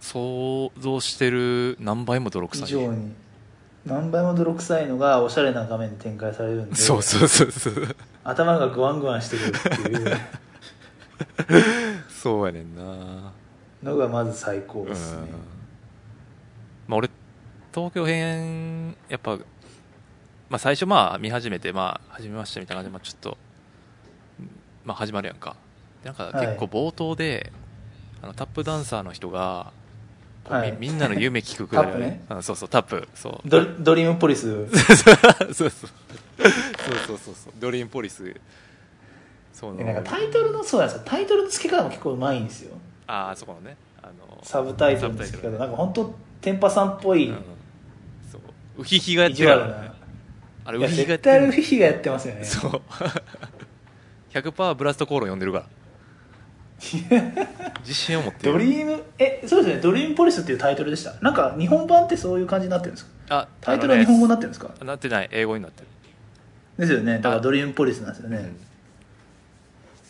[0.00, 3.12] 想像してる何倍も泥臭い以上に
[3.84, 7.96] 何倍も泥臭いのがおしゃれな画面で展開されるんでそうそうそうそう。
[8.22, 10.16] 頭がグワングワンしてくるっていう。
[12.08, 13.32] そうやねんな。
[13.82, 15.22] のがまず最高うんですね、
[16.86, 17.10] まあ俺
[17.74, 23.38] 東京編やっぱまあ最初まあ見始めてまあ始めましたみたいな感じでまあちょっと
[24.84, 25.56] まあ始まるやんか。
[26.04, 27.52] でなんか結構冒頭で、
[28.22, 29.72] あのタップダンサーの人が
[30.48, 30.76] はい。
[30.78, 31.84] みんなの夢聞くくらい。
[31.86, 32.24] タップね。
[32.30, 33.08] うんそうそうタップ。
[33.14, 33.48] そう。
[33.48, 34.68] ドドリームポリス。
[34.70, 35.70] そうそう。
[35.70, 37.52] そうそうそうそう。
[37.58, 38.34] ドリームポリス。
[39.52, 41.02] そうでなんかタイトルのそうなんですよ。
[41.04, 42.76] タイトルの付け方も結構うまいんですよ。
[43.06, 43.76] ああそこのね。
[44.02, 45.58] あのサブタイトルの付け方。
[45.58, 47.36] なんか本当天パさんっぽい、うん
[48.30, 48.80] そう。
[48.80, 49.52] ウヒヒがやっ意てる
[50.64, 51.02] あれウヒ
[51.62, 52.44] ヒががやってますよね。
[52.44, 52.82] そう。
[54.32, 55.66] 100%ブラストコールン読んでるから
[57.80, 58.52] 自信を持ってる。
[58.52, 59.02] ドリーム？
[59.18, 59.80] えそうですね。
[59.80, 61.14] ドリームポリスっていうタイトルでした。
[61.20, 63.10] なんか日本版ってそういう感じになってるんですか？
[63.28, 65.28] あタイトルは日本語になってるんですか、なってない。
[65.30, 65.86] 英語になってる、
[66.78, 67.16] ですよね。
[67.16, 68.36] だからドリームポリスなんですよね、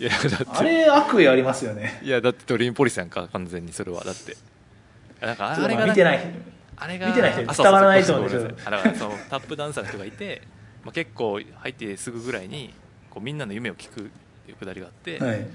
[0.00, 0.06] うん。
[0.06, 0.46] いやだって。
[0.48, 2.00] あれ悪意ありますよね。
[2.02, 4.02] いやだってドリームポリスやんか完全にそれは。
[4.02, 4.36] だって。
[5.20, 6.20] なんかあれがまあ見てない。
[6.74, 10.42] あれが見てない人伝わらないと思うんごですよだからそのタップダンサーの人がいて、
[10.82, 12.74] まあ、結構入ってすぐぐらいに
[13.08, 14.04] こうみんなの夢を聞くっ
[14.46, 15.46] ていうくだりがあって、はい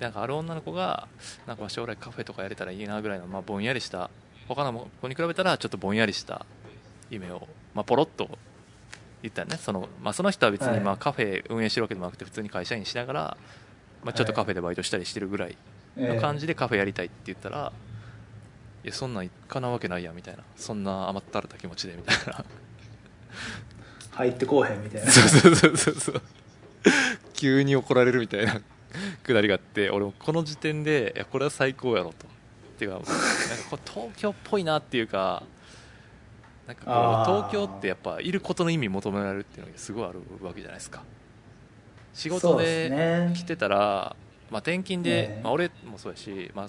[0.00, 1.08] なんかある女の子が
[1.46, 4.10] なんか将来カフェとかやれたらいいなぐらいの、まあ、ぼんやりした。
[4.48, 6.44] 他の子に比べたらちょっとぼんやりした
[7.10, 8.28] 夢を、まあ、ポロッと
[9.22, 9.56] 言ったよね。
[9.56, 10.78] その,、まあ、その人は別はい。
[10.78, 13.36] にまあカフェ運営してるわけでもなくて普通に会社員しながら、
[14.04, 15.56] まあ、ちょっとカフェでバイトしたりしてるぐらい
[15.96, 17.72] の感じでカフェやりたいって言ったら、
[18.84, 20.44] いやそんなんかなわけないやみたいな。
[20.56, 22.44] そんな甘ったれた気持ちでみたいな。
[24.12, 25.10] 入ってこうへんみたいな。
[25.10, 26.22] そうそうそうそうそう。
[27.34, 28.60] 急に怒られるみたいな
[29.22, 32.26] くだりがあって俺もこの時点でいやこれは最高やろと。
[32.26, 33.12] っていうかなんか
[33.70, 35.42] これ東京っぽいなっていうか
[36.66, 41.02] なんかこう東京ってやっぱいることの意味求められるっていうのがすごいあるわけじゃないですか。
[42.12, 44.16] 仕事で来てたら、
[44.50, 46.68] まあ、転勤で、ええまあ、俺もそうやし、まあ、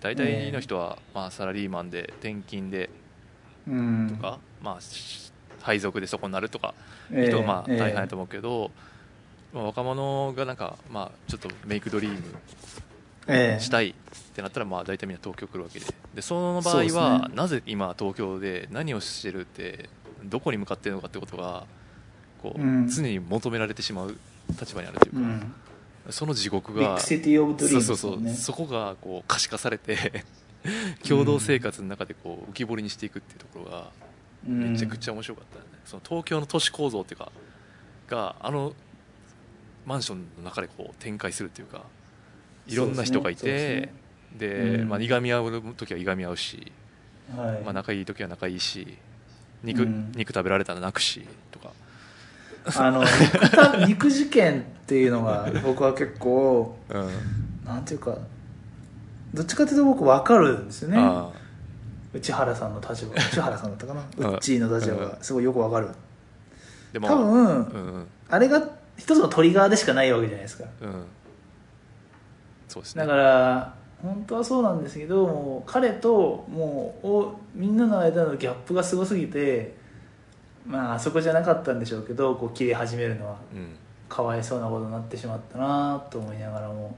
[0.00, 2.90] 大体の人は、まあ、サラリーマンで転勤で
[3.66, 4.08] うん。
[4.10, 6.74] とか、まあ、し配属でそこになるとか
[7.12, 7.78] ええ人はまあええ。
[7.78, 8.87] 大変だと思うけど、まあ、
[9.52, 12.18] 若者がなんか、まあ、ちょっとメイクドリーム
[13.28, 13.60] ええ。
[13.62, 13.94] したいっ
[14.34, 15.86] てなったら、まあ、大体みんな東京来るわけで。
[16.14, 17.34] でその場合は、ね。
[17.34, 19.88] なぜ今東京で何をしてるって
[20.24, 21.64] どこに向かってるのかってことが
[22.42, 22.88] こう、うん。
[22.88, 24.16] 常に求められてしまう
[24.58, 25.54] 立場にあるというか、うん。
[26.10, 30.24] その地獄がそうそうそう、ねそこがこう可視化されて
[31.06, 33.90] 共同生活の中でこう浮き彫りにしていくっていうところが
[34.48, 34.72] うん。
[34.72, 37.30] めちゃくちゃ面白かったよね、その東京の都市構造っていうか
[38.08, 38.72] があの
[39.86, 41.82] マンションの中でこう展開するっていうか
[42.66, 43.94] いろんな人がいてね。
[44.36, 44.88] でうん。
[44.88, 46.72] まあ、いがみ合う時はいがみ合うし、
[47.36, 47.62] はい。
[47.62, 48.98] まあ、仲いい時は仲いいし
[49.62, 50.12] 肉,、うん。
[50.14, 51.70] 肉食べられたら泣くしとか。
[52.76, 53.02] あの
[53.86, 57.08] 肉事件っていうのが僕は結構うん。
[57.64, 58.18] なんていうか
[59.32, 60.98] どっちかというと僕分かるんですよね。
[60.98, 61.30] あ
[62.12, 63.14] 内原さんの立場。
[63.16, 64.02] 内原さんだったかな。
[64.18, 65.10] うんウッチーの立場うん。
[65.10, 65.88] がすごいよく分かる。
[65.88, 65.92] ー
[66.94, 68.06] でも多分うんうん。
[68.28, 70.64] あれが一つのトリガーでしかないわけじゃないですか。
[70.82, 71.04] うん。
[72.68, 73.02] そうですね。
[73.02, 79.74] だから本当はそうなんですけどもう彼ともうおみんなの間のギャップがすごすぎて
[80.66, 83.76] まああそこじゃなかったんでしょうけどこう切り始めるのはうん。
[84.08, 86.96] かわいそうなことになってしまったなと思いながらも。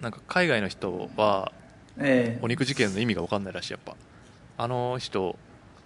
[0.00, 1.52] なんか海外の人は
[1.98, 2.40] ええ。
[2.42, 3.96] お肉事件の意味が分かんないらしいやっぱ。
[4.58, 5.36] あの人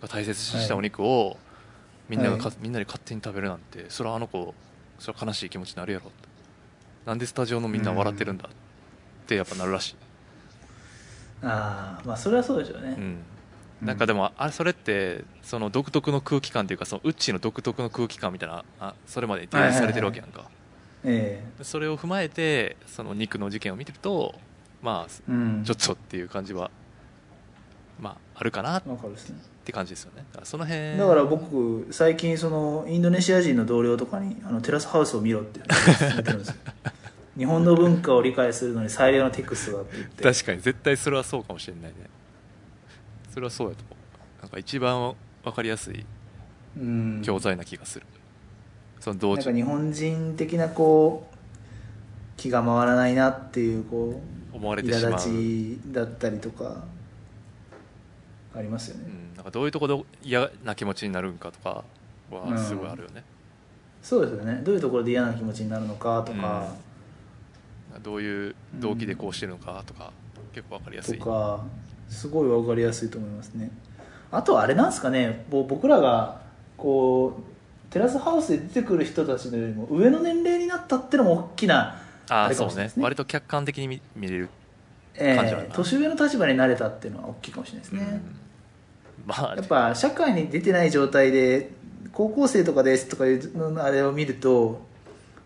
[0.01, 1.37] が大切にしたお肉を
[2.09, 2.55] みんながか、はい。
[2.61, 4.55] みんなで勝手に食べるなんてそれはあの子
[4.99, 6.11] それは悲しい気持ちになるやろ
[7.05, 9.97] なんでスタジオのみんな笑ってるんだってやっぱなるらしい、
[11.43, 13.19] ああまあそれはそうでしょうね、うん。
[13.83, 20.49] なんかでもあれそれってその独特の空気感というかそのウッチーの独特の空気感みたいなあそれまでに提示されてるわけやんか、
[21.05, 24.35] えそれを踏まえてその肉の事件を見てると
[24.83, 25.65] まあえうん。
[25.65, 26.71] ちょっとっていう感じは
[28.01, 28.81] まああるかな。
[28.81, 30.25] かるですねて感じですよね。
[30.33, 36.55] だからその辺だから僕最近そのインドネシア人の同僚とかにあのテラスハウスを見ろって言ってるんですよ。
[37.37, 39.97] 日本の文化を理解するのに最良のテクストだって。
[39.97, 41.93] 言って確かに絶対それはそうかもしれないね。
[43.35, 44.43] それはそうやと思う。
[44.43, 45.15] なんか一番
[45.45, 46.07] 分かりやすい
[46.79, 47.23] うん。
[47.23, 48.07] 教材な気がする、
[49.01, 51.37] その同時なんか日本人的なこう
[52.37, 54.21] 気が回らないなっていうこ
[54.53, 56.85] 思わう苛れてしまう、立ちだったりとか
[58.55, 59.05] ありますよね、
[59.47, 61.85] かどういうところで嫌な気持ちになるんかとか
[62.31, 63.23] はすごいあるよね、
[64.03, 64.61] そうですよね。
[64.65, 66.75] どういうところで嫌な気持ちになるのかとか、
[68.03, 70.13] どういう動機でこうしてるのかとか、
[70.53, 71.19] 結構分かりやすい。
[71.19, 71.65] とか
[72.09, 73.71] すごい分かりやすいと思いますね。
[74.31, 75.45] あとはあれなんですかね。
[75.49, 76.41] ぼ僕らが
[76.77, 77.41] こ
[77.89, 83.05] うテラスハウスで出てくる人たちのよりも上の年齢になったってのも大きなあれかもしれないですね。
[83.05, 84.49] 割と客観的に見見れる、
[85.15, 88.46] え感じはあるなー年上の立場になれたっていうのは大きいかもしれないですね、うん
[89.27, 91.71] まあやっぱ社会に出てない状態で
[92.13, 94.81] 高校生とかですとかいうのあれを見ると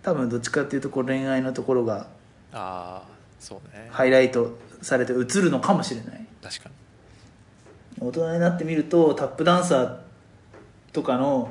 [0.02, 2.06] 多分どっちかっていうとこう恋愛のところが
[2.52, 6.26] ああそうね、ハイライトされて映るのかもしれない。
[6.42, 8.06] 確かに。
[8.06, 9.98] 大人になってみるとタップダンサー
[10.92, 11.50] とかの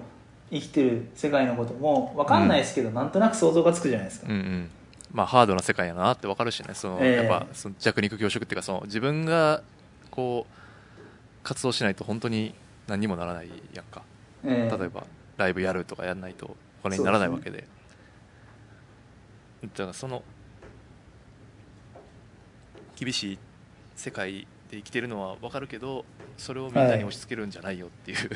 [0.52, 4.70] 生きてる世界のことも分かんないですけど、なんとなく想像がつくじゃないですか、うんうん。
[5.12, 6.76] まあハードな世界やなって分かるしね。
[6.76, 7.16] その、ええ。
[7.16, 9.64] やっぱその弱肉強食っていうかその自分が
[10.12, 10.59] こう
[11.44, 12.54] 活動しないと本当に
[12.88, 14.04] 何にもならないやんか。
[14.44, 14.78] ええ。
[14.78, 15.06] 例えば
[15.38, 17.66] ライブやるとかやらないとお金にならないわけで。
[19.62, 20.24] だからその
[22.96, 23.40] 厳しい
[23.96, 26.06] 世界で生きてるのは分かるけど
[26.38, 28.30] それをみんなに押し付けるんじゃないよっていう、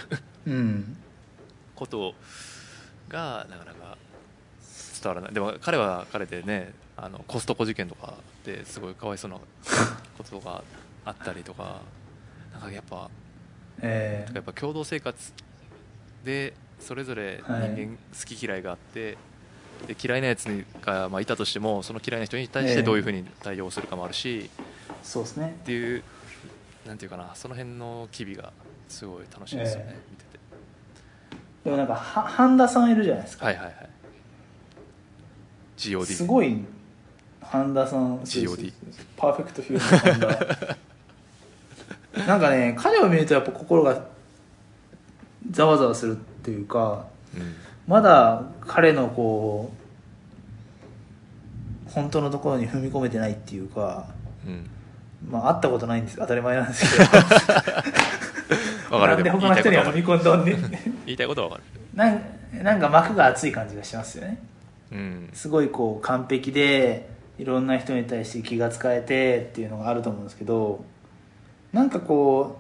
[0.47, 0.97] うん。
[1.75, 2.13] こと
[3.09, 3.97] がなかなか
[5.01, 5.33] 伝わらない。
[5.33, 8.13] でも彼は彼でねあのコストコ事件とか
[8.45, 10.63] ですごいかわいそうなことが
[11.05, 11.81] あったりとか
[12.53, 13.09] なんかやっぱ
[13.81, 15.33] えやっぱ共同生活
[16.23, 17.69] でそれぞれ人はい。
[17.69, 19.17] 間好き嫌いがあって、
[19.87, 20.45] で嫌いなやつ
[20.81, 22.75] がまあいたとしてもその嫌いな人に対しええ。
[22.77, 24.49] てどういうふうに対応するかもあるし、
[25.01, 25.55] そうですね。
[25.63, 26.03] っていう
[26.85, 28.51] なんていうかなその辺の機微が
[28.87, 30.39] すごい楽しいですよね、え見てて。
[31.65, 33.89] でもなんかは半田さんいるじゃないですか、はいはいはい。
[35.77, 36.57] GOD すごい
[37.41, 38.73] 半田さん GOD
[39.17, 40.37] パーフェクトヒューマン半
[40.67, 40.77] 田
[42.27, 44.05] なんかね彼を見るとやっぱ心が
[45.51, 47.05] ざわざわするっていうか
[47.35, 47.55] うん。
[47.87, 49.71] まだ彼のこ
[51.87, 54.05] う本当のところに踏み込めてないっていうか
[54.45, 54.69] うん。
[55.29, 57.09] まあ会ったことないんです当たり前なんですけど。
[58.95, 59.15] わかる。
[59.15, 61.63] なんでも他の人には踏み込んだんね言いたいことは わかる。
[61.95, 62.21] なん
[62.63, 64.37] なんか幕が厚い感じがしますよね。
[64.91, 65.29] うん。
[65.33, 67.09] すごいこう完璧で
[67.39, 70.85] いろんな人に対して気が使えてっていうのがあると思うんですけど
[71.73, 72.59] なんかこ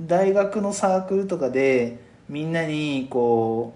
[0.00, 1.98] う大学のサークルとかで
[2.28, 3.74] みんなにこ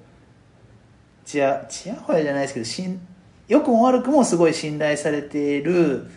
[1.24, 3.00] うちやちやほやじゃないですけどしん
[3.48, 6.08] 良くも悪くもすごい信頼されている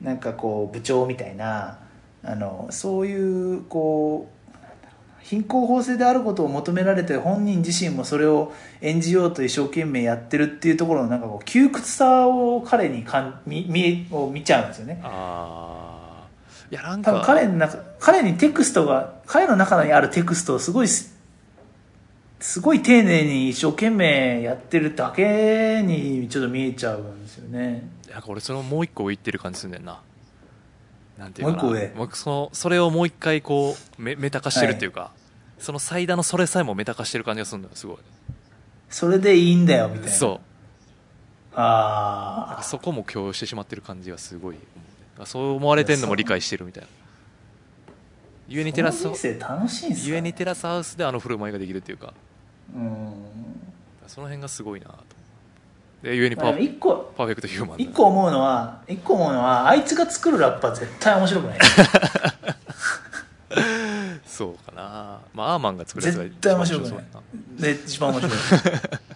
[0.00, 1.78] なんかこう部長みたいな
[2.22, 4.36] あのそういうこう
[5.22, 15.00] 貧困法制であることを求められて本人自身もそれを演じようと一生懸命やってるっていうところのなんかこう窮屈さを彼にかん見見を見ちゃうんですよね。
[15.02, 15.85] あ
[16.70, 21.16] いやなん多分か彼の中彼にテクストが彼の中にあるテクストをすごいす
[22.40, 27.88] すごい丁寧に一生懸命やってるだけにちょっと見えちゃうんですよね。
[28.10, 30.00] なんか俺そのもう一個上行ってる感じするんだよな。
[31.18, 31.62] なんていうかな。
[31.62, 31.92] もう一個上。
[31.96, 35.12] 僕そのそれをもう一回こうメメタ化してるっていうか、
[35.58, 37.96] その最大のそれさえもメタ化してる感じがするんだよすごい。
[38.90, 40.12] それでいいんだよみたいな。
[40.12, 40.40] そ
[41.54, 41.56] う。
[41.58, 44.58] ああそこも許容してしまってる感じがすごい思う。
[44.58, 44.85] ねだから
[45.24, 46.88] そう思われてるのも理解してるみたいな。
[48.48, 49.14] ゆえにテラスね、
[50.04, 52.12] ゆえにテラスハウスであの振る舞いができるっていうか。
[52.74, 53.12] うん。
[54.06, 54.94] その辺がすごいなと
[56.02, 57.84] でゆえにパー一個パーフェクトヒューマンだ。
[57.84, 61.58] 一個思うのは一個思うのはあいつが作るラップは 絶対面白くない。
[64.26, 65.20] そうかな。
[65.34, 67.00] まあアーマンが作るやつが絶対面白くな
[67.68, 67.74] い。
[67.84, 68.32] 一番面白い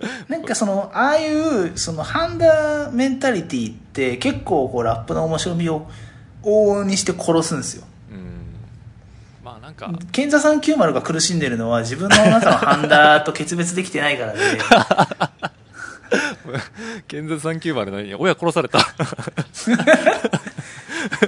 [0.28, 5.90] なんかそのああいうそのハンダメンタリティって結構こうラップの面白みを
[6.42, 7.84] 往々にして殺すんですよ。
[9.44, 14.38] まあなんか賢座390が苦しんでるのは自分の中のハンダと決別できてないからで
[17.06, 18.82] 健全390のに親殺されたい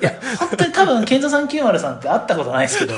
[0.02, 2.94] や本当に多分賢座390さんって会ったことないですけど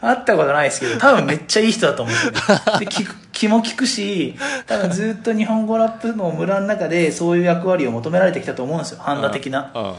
[0.00, 2.38] 会ったことないですけど多分めっちゃいい人だと思うんですよね。
[2.80, 4.34] で聞く気も利くし
[4.66, 9.00] 多分ずっと日本語ラップの村の中でそういう役割を求められてきたと思うんですよ。
[9.00, 9.72] ハンダ的な。
[9.74, 9.94] うん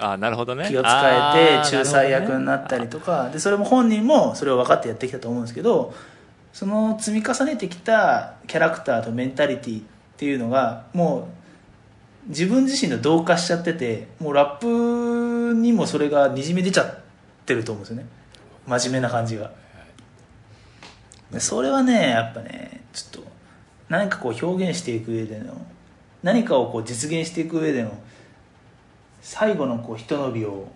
[0.00, 0.66] あなるほどね。
[0.68, 5.92] 気を使えて仲裁役になったりとかでそれも本人もそれを分かってやってきたと思うんですけど
[6.52, 9.82] その積み重ねてきたキャラクターとメンタリティっ
[10.16, 11.28] ていうのがも
[12.26, 16.98] う自分自身の同化しちゃっててもうラップにもそれがにじみ出ちゃっ
[17.46, 18.08] てると思うんですよね
[18.68, 19.50] 真面目な感じが。
[21.32, 23.30] でそれはねやっぱねちょっと
[23.88, 25.60] 何かこう表現していく上での
[26.22, 27.92] 何かをこう実現していく上での
[29.20, 30.68] 最後のこうひと伸びを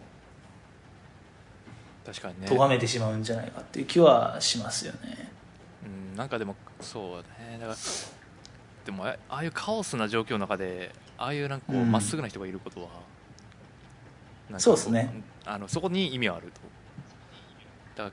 [2.05, 2.49] 確かにね。
[2.49, 5.30] 咎めてしまうんじゃないかっていう気はしますよね。
[5.84, 7.59] うん、なんかでもそうね。
[7.61, 7.76] だから
[8.84, 11.93] でもあああいうカオスな状況の中でああいうなんかこううん。
[11.93, 12.88] ま、っすぐな人がいることは
[14.59, 15.22] そうですね。
[15.45, 16.61] あのそこに意味はあると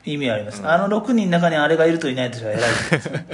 [0.05, 0.69] 意味あります、うん。
[0.69, 2.61] あの6人の中にあれがいるといないとじゃ偉い。
[2.91, 3.25] ですね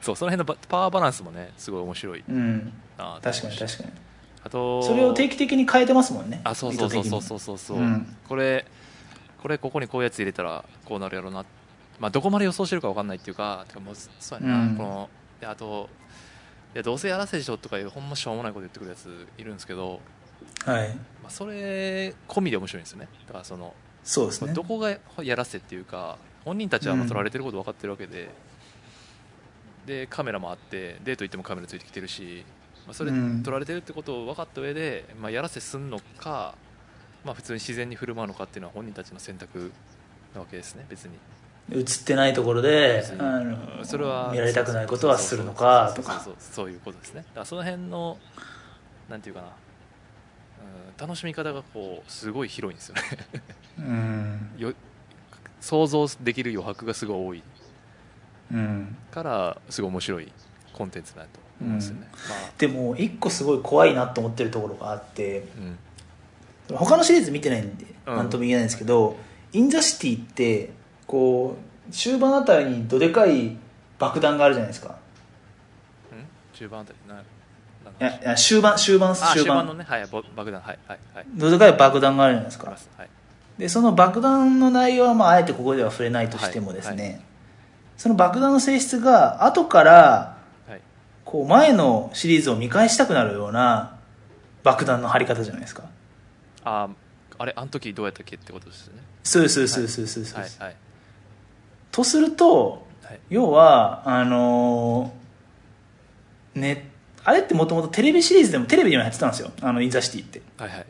[0.00, 2.24] そうその辺のバパワーバランスもねすごい面白い。
[2.28, 2.72] うん。
[2.98, 3.90] な確かに確かに。
[4.44, 8.66] あとそれを定期的に変えてますもんねあそうそうそうそうそうそうそう、うんこれ
[9.42, 11.44] これここにこういうやつ入れたらこうなるやろうな
[12.00, 15.90] まあどこまで予想してるか分かんないっていうかてかもうそうやな、うんこのであと
[16.74, 20.00] いやどうせやらせでしょとかいうほんましょうもないこと言ってくるやついるんですけど、
[20.64, 20.88] はい
[21.22, 23.74] まあ、それ込みで面白いんですよねだからその、
[24.04, 24.52] そうですね。
[24.52, 28.28] どこがやらせっていうか本人たちは撮られてること分かってるわけで、
[29.86, 32.44] でカメラもあってデート行ってもカメラついてきてるし、
[32.86, 33.42] まあ、それうん。
[33.42, 36.54] 撮られてるってことを分かった上で、まあ、やらせすんのか、
[37.24, 39.72] まあ、普通に自然に振る舞うのかっていうのは本人たちの選択
[40.34, 41.14] なわけですね別に。
[41.72, 43.02] 映ってないところで
[43.84, 46.22] それは見られたくないことはするのかとか。
[46.38, 47.22] そういうことですね。
[47.28, 48.18] だからその辺の
[49.08, 49.52] なんていうかな、うん、
[50.98, 53.02] 楽しみ方がこうすごい広いんですよね。
[53.78, 54.50] うん。
[54.56, 54.72] よ
[55.60, 57.42] 想像できる余白がすごい多い。
[58.52, 58.96] うん。
[59.10, 60.32] からすごい面白い
[60.72, 61.28] コンテンツだと
[61.60, 62.08] 思うんですよね、
[62.58, 65.46] でも一個すごい怖いなと思ってるところがあって
[66.68, 68.16] まあ、うん、他のシリーズ見てないんでうん。
[68.16, 69.16] 何とも言えないんですけど
[69.54, 70.72] 「イン・ザ・シティ」って
[71.06, 71.56] こ
[71.88, 73.56] う終盤あたりにどでかい
[73.98, 74.98] 爆弾があるじゃないですか。
[76.12, 76.26] うん？
[76.52, 76.98] 中盤あたり？
[78.00, 79.66] いやいや終盤終盤あ終盤。
[79.66, 79.84] のね。
[79.86, 80.60] はいぼ爆弾。
[80.60, 81.26] はいはいはい。
[81.34, 82.58] どでかい爆弾があるじゃないです。
[82.58, 83.08] かはい。
[83.58, 87.20] でその爆弾の内容はまああえてここでは触れないとしてもですね、はい
[87.96, 90.36] その爆弾の性質が後から
[90.68, 90.80] はい。
[91.24, 93.96] こう前のシリーズを見返したくなるような
[94.64, 95.84] 爆弾の張り方じゃないですか。
[96.64, 96.88] あ
[97.38, 99.02] あれあの時どうやったっけってことですよね。
[99.22, 100.76] そうそうそうですそうです、はいはい。
[101.92, 103.20] とするとはい。
[103.30, 106.90] 要はあのーね
[107.24, 109.50] あれってもともとテレビシリーズでもテレビでもやってたんですよ。
[109.62, 110.42] あのインザシティって。
[110.58, 110.86] はいはい。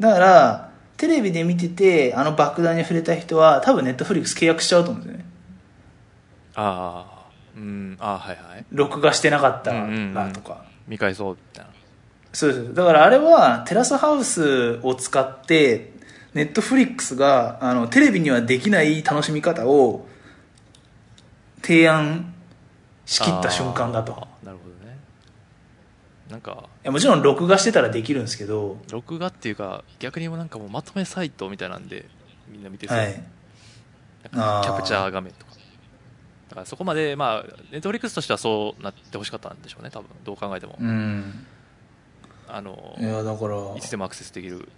[0.00, 5.24] だからテレビで見ててあの爆弾に触れた人は多分ネットフリックス契約しちゃうと思うんですよね。
[6.54, 7.96] ああうん。
[8.00, 8.64] あはいはい。
[8.70, 10.14] 録画してなかったうんうんうん。
[10.14, 11.70] らとか、見返そうみたいな
[12.32, 15.92] そうですだからあれはテラスハウスを使って
[16.34, 20.06] ネットフリックスがあのテレビにはできない楽しみ方を
[21.60, 22.31] 提案
[23.12, 24.12] しきった瞬間だと。
[24.42, 24.96] なるほどね。
[26.30, 28.78] なんかいやもちろん録画してたらできるんですけど。
[28.90, 32.06] 録画っていうか逆にもうなんかもうまとめサイトみたいなんで
[32.48, 33.22] みんな見てそう、はい。
[34.22, 35.52] キャプチャー画面とか。
[36.48, 40.08] だからそこまでまあネットフリックスとしてはそうなってほしかったんでしょうね多分。
[40.24, 41.46] どう考えても、うん。
[42.48, 43.56] あのいやだから。
[43.76, 44.68] いつでもアクセスできる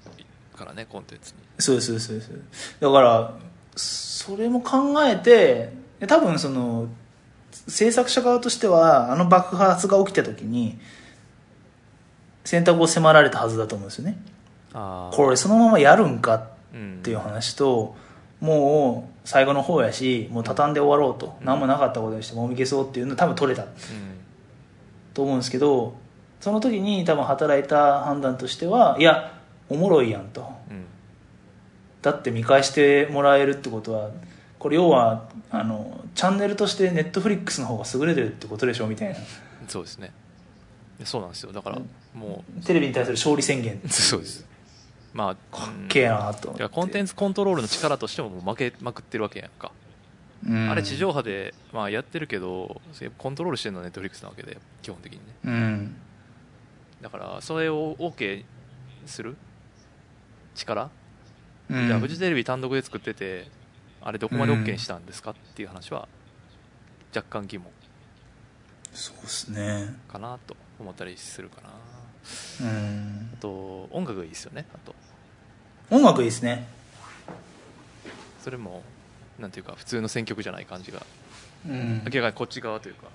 [0.56, 1.38] からねコンテンツに。
[1.58, 2.76] そうそうですそうです。
[2.80, 3.32] だから
[3.76, 5.72] それも考えて
[6.06, 6.88] 多分その
[7.66, 10.78] 制作者側としてはあの爆発が起きた時に
[12.44, 14.18] 選択を迫られたはずだと思うんですよね。
[14.74, 17.94] あこれそのままやるんかうんっていう話と、
[18.40, 23.70] もう最後の方やしもう畳んで終わろうと、何もなかったことにしてもみ消そうっていうの多分取れたうん。
[25.14, 25.94] と思うんですけど
[26.40, 29.32] その時に多分働いた判断としてはいや
[29.68, 30.52] おもろいやんと。
[30.70, 30.84] うん。
[32.02, 34.10] だって見返してもらえるってことは
[34.58, 39.16] これ要はあのチャンネルとしてネットフリックスの方が優れてるってことでしょみたいな。
[39.68, 40.12] そうですね。
[40.98, 41.52] でそうなんですよ。
[41.52, 41.80] だから
[42.14, 43.80] もテレビに対する勝利宣言。
[43.84, 44.46] うそうです。
[45.12, 49.70] まあかっけえなとコンテンツコントロールの力としてももう負けまくってるわけやんか、
[50.46, 50.70] うん。
[50.70, 52.80] あれ地上波で、まあ、やってるけど
[53.18, 55.24] コントロールしてるのはネットフリックスなわけで基本的にね。
[55.44, 55.96] うん。
[57.00, 58.44] だからそれを OK
[59.06, 59.36] する
[60.54, 60.90] 力、
[61.70, 61.86] うん。
[61.86, 63.48] じゃあフジテレビ単独で作ってて
[64.06, 66.06] あれどこまで OK にしたんですかっていう話は
[67.14, 67.66] 若干疑問。
[68.92, 69.94] そうですね。
[70.08, 71.70] かなと思ったりするかな。
[72.68, 73.30] うん。
[73.32, 74.94] あと音楽がいいですよねあと。
[75.90, 76.68] 音楽いいですね。
[78.42, 78.82] それも
[79.38, 81.00] なんていうか普通の選曲じゃない感じが。
[81.66, 82.02] うん。
[82.04, 83.08] 明らかにこっち側というか。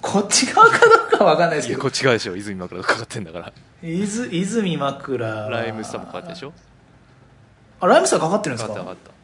[0.00, 0.86] こっち側かど
[1.16, 1.78] うかは分かんないですけど。
[1.78, 3.52] いやこっち側でしょ泉枕がかかってんだから。
[3.82, 5.26] いず泉枕。
[5.26, 6.52] はライムスターもかかってるでしょ。
[7.80, 8.74] あライムスターかかってるんですか？
[8.74, 9.15] かかったかかった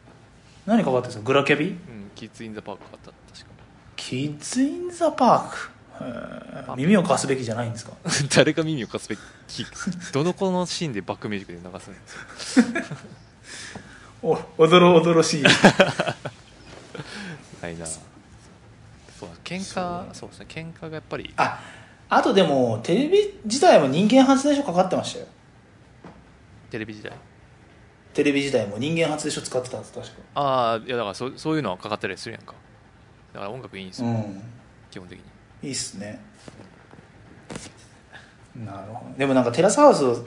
[0.66, 1.22] 何かかってるんですか？
[1.24, 1.66] グラキャビ？
[1.68, 1.76] うん
[2.14, 3.52] キッズ・イン・ザ・パークかかった確か。
[3.96, 6.04] キッズ・イン・ザ・パーク？
[6.04, 6.76] へー。
[6.76, 7.92] 耳を貸すべきじゃないんですか？
[8.36, 9.20] 誰が耳を貸すべき。
[10.12, 12.00] どの子のシーンでバックミュージックで流すんで
[12.38, 12.96] すか？
[14.22, 15.42] おおどろおどろしい。
[17.62, 17.86] ないな。
[17.86, 20.46] そう喧嘩そうですね。
[20.48, 21.32] 喧嘩がやっぱり。
[21.36, 21.60] あ
[22.08, 25.26] あとでもテレビ自体も人間発電所かかってましたよ。
[26.70, 27.12] テレビ時代
[28.14, 30.12] テレビ時代も人間発電所使ってたんです確か。
[30.34, 32.54] ああいやだからそそういうのはかかったりするやんか。
[33.32, 34.42] だから音楽いいんですよ、うん。
[34.90, 35.24] 基本的に。
[35.68, 36.20] いいっすね。
[38.56, 39.18] なるほど。
[39.18, 40.24] でもなんかテラスハウスを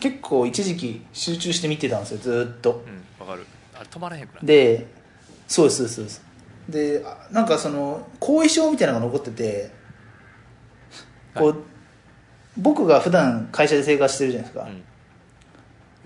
[0.00, 2.84] 結構一時期集中して見てたんですよずーっと。
[2.86, 3.46] うんわかる。
[3.74, 4.86] あれ止まらへんくらいで
[5.46, 6.22] そうですそうですそ
[6.70, 9.70] うでなんかその後遺症みたいなのが残ってて
[11.34, 11.62] こう、
[12.56, 14.82] 僕が普段会社で生活してるじゃないですか、うん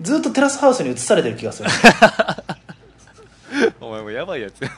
[0.01, 1.69] ずっとテラスハウスに移されてる気がする。
[3.79, 4.61] お前もうやばいやつ。
[4.61, 4.69] や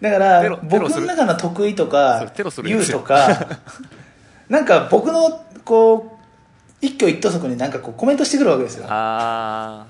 [0.00, 2.70] だから僕の中の得意とそかれテロする。
[2.70, 3.46] やつ言うとか
[4.48, 6.18] なんか僕のこ
[6.82, 8.86] う一挙一投足になんかこうコメントしてくるわけですよ。
[8.88, 9.84] あ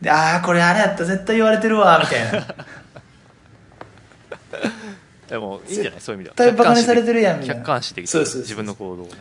[0.00, 2.40] でああこれあれやった絶対言われてるわみたいな。
[2.40, 2.54] ー
[5.30, 6.00] でもいいんじゃない？
[6.00, 6.50] そういう意味では。
[6.50, 7.62] 絶対バカにされてるやんみたいな。
[7.62, 9.12] 客観視でき自分の行動をね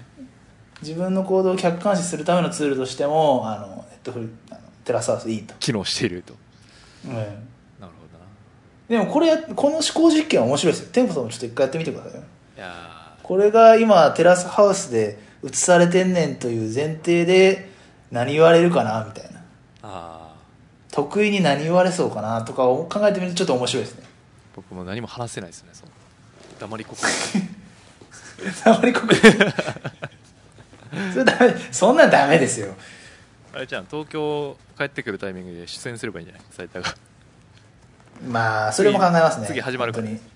[0.82, 6.34] 自分の行動を客観視するためのツールとしてもあのネットフリあのテラスハウスいいと、機能していると。
[7.06, 7.30] うん、なるほ
[7.80, 7.90] どな。
[8.90, 10.90] でもこれやこの思考実験は面白いですよ。
[10.92, 12.20] テンポさんもちょっと一回やってみてくださいよ。
[12.58, 17.70] いやこれが今テラスハウスで映されてんねんという前提で
[18.12, 19.40] 何言われるかなみたいな。
[19.40, 19.44] ー
[19.84, 20.96] あー。
[20.96, 24.04] 得意に何言われそうかなとかを考えてみるとちょっと面白いですね。
[24.56, 25.92] 僕も何も話せないですねその
[26.60, 27.00] 黙りこく。
[28.66, 29.08] あまりここ
[31.14, 32.74] それダメそんなんダメですよ。
[33.54, 36.46] あれじゃん東京帰ってくるタイミングで出演すればいいんじゃない？
[36.52, 36.94] 斉田が。
[38.28, 39.48] まあそれも考えますね。
[39.48, 40.08] 次次始まるから。
[40.08, 40.32] 本当に。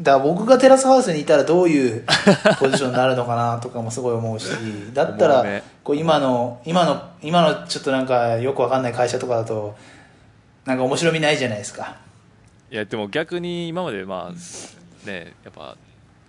[0.00, 2.04] だから僕がテラスハウスにいたらどういう
[2.58, 4.48] ポジションになるのかなとかもすごい思うし
[4.92, 5.44] だったら
[5.84, 9.76] こう今の今の今のちょっとなんかよくわかんない会社とかだと
[10.64, 11.96] なんか面白みないじゃないですか。
[12.72, 15.76] いやでも逆に今までまあねやっぱ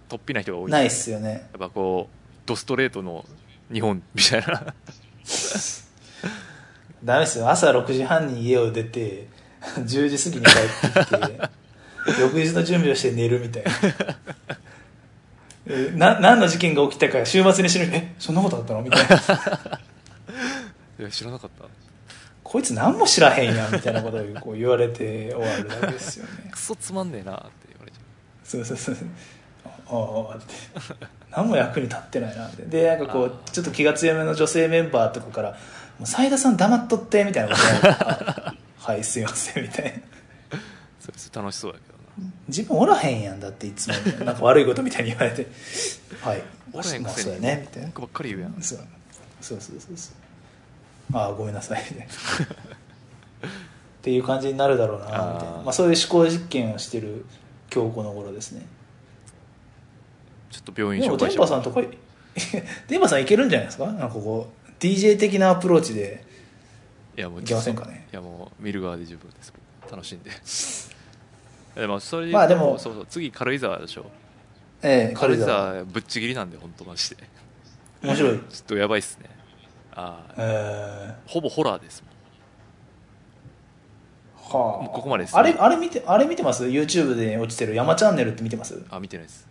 [0.09, 0.71] 突飛な人が多い。
[0.71, 1.31] ないっすよね。
[1.31, 3.25] やっぱこうドストレートの
[3.71, 4.73] 日本みたいな。
[7.03, 7.49] ダメですよ。
[7.49, 9.27] 朝6時半に家を出て
[9.77, 11.39] 10時過ぎに帰ってきて
[12.21, 13.71] 翌日の準備をして寝るみたいな。
[15.67, 17.89] えな何の事件が起きたか週末に知る。
[17.91, 18.81] えそんなことあったの？
[18.81, 19.15] みたいな。
[20.99, 21.65] いや知らなかった。
[22.43, 26.49] こいつ何も知らへんやんみたいなことをこう言われて終わるだけですよね。
[26.51, 27.97] クソつまんねえなって言われちゃ
[28.43, 28.95] そうそうそう。
[29.65, 30.53] あああって
[31.35, 35.51] 何も役に立ってないなでなんかこうあちょっと気が強めの女性メンバーとかから
[35.99, 37.61] 「もう斉田さん黙っとって」みたいなこ
[38.33, 38.55] と
[38.91, 39.91] はいすいません」みたいな。
[39.91, 39.95] う
[40.97, 42.31] それ楽しそうだけどな。
[42.47, 43.93] 自分おらへんやんだっていつも。
[44.25, 45.47] なんか悪いことみたいに言われて
[46.21, 46.41] 「はい。
[46.71, 47.89] おらへんくせにまあそうやね」みたいな。
[47.89, 48.61] ばっかり言うやん。
[48.61, 48.79] そう。
[49.41, 50.11] そうそうそうそ
[51.13, 51.17] う。
[51.17, 51.83] ああごめんなさい。
[51.91, 52.13] みたいな
[53.47, 53.49] っ
[54.01, 55.21] ていう感じになるだろうなみたい
[55.51, 55.61] な。
[55.63, 57.25] まあ、そういう思考実験をしてる
[57.73, 58.65] 今日この頃ですね
[60.55, 61.45] ちょっと病院でも紹介しよう。
[61.45, 61.81] パさんとか
[62.87, 63.87] テンパさんいけるんじゃないですか？
[63.87, 66.23] なんかこう DJ 的なアプローチで。
[67.17, 68.07] いやもういけませんかね？
[68.11, 69.51] いやもう見る側で十分です。
[69.91, 70.31] 楽しんで。
[71.81, 74.05] でもそれまあでもそうそう次軽井沢でしょ。
[74.81, 77.15] ええ軽井軽井沢沢ぶっちぎりなんで本当マジで。
[77.17, 78.35] ちょ面白い。
[78.37, 79.29] っとやばいっすね。
[79.93, 82.09] ああえほぼホラーですも
[84.49, 84.51] ん。
[84.51, 84.83] ー、はあ。
[84.83, 85.39] もうここまでですね。
[85.39, 88.81] あれあれ見てあれ見てます？YouTube で落ちてる山チャンネルって見てます？
[88.89, 89.44] あ見てないです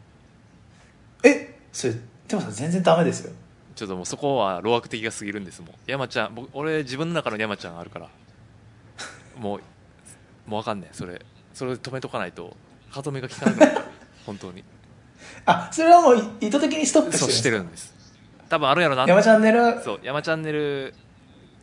[1.24, 1.94] えそれ
[2.28, 3.32] テンパさん全然ダメですよ。
[3.74, 8.08] ちょっともうそこは老悪的が過ぎるんですもん山ちゃん僕俺自分の中の山ちゃんあるから。
[9.36, 9.60] もう
[10.48, 11.20] もう分かんねえそれ
[11.52, 12.56] それで止めとかないと
[12.90, 13.72] 歯止めが効かなくなる
[14.24, 14.62] 本当に。
[15.46, 17.92] あそれはもう意図的にストップしてそうしてるるんです。
[18.48, 19.82] 多分あるやろな山チャンネル？
[19.82, 20.94] そう山チャンネル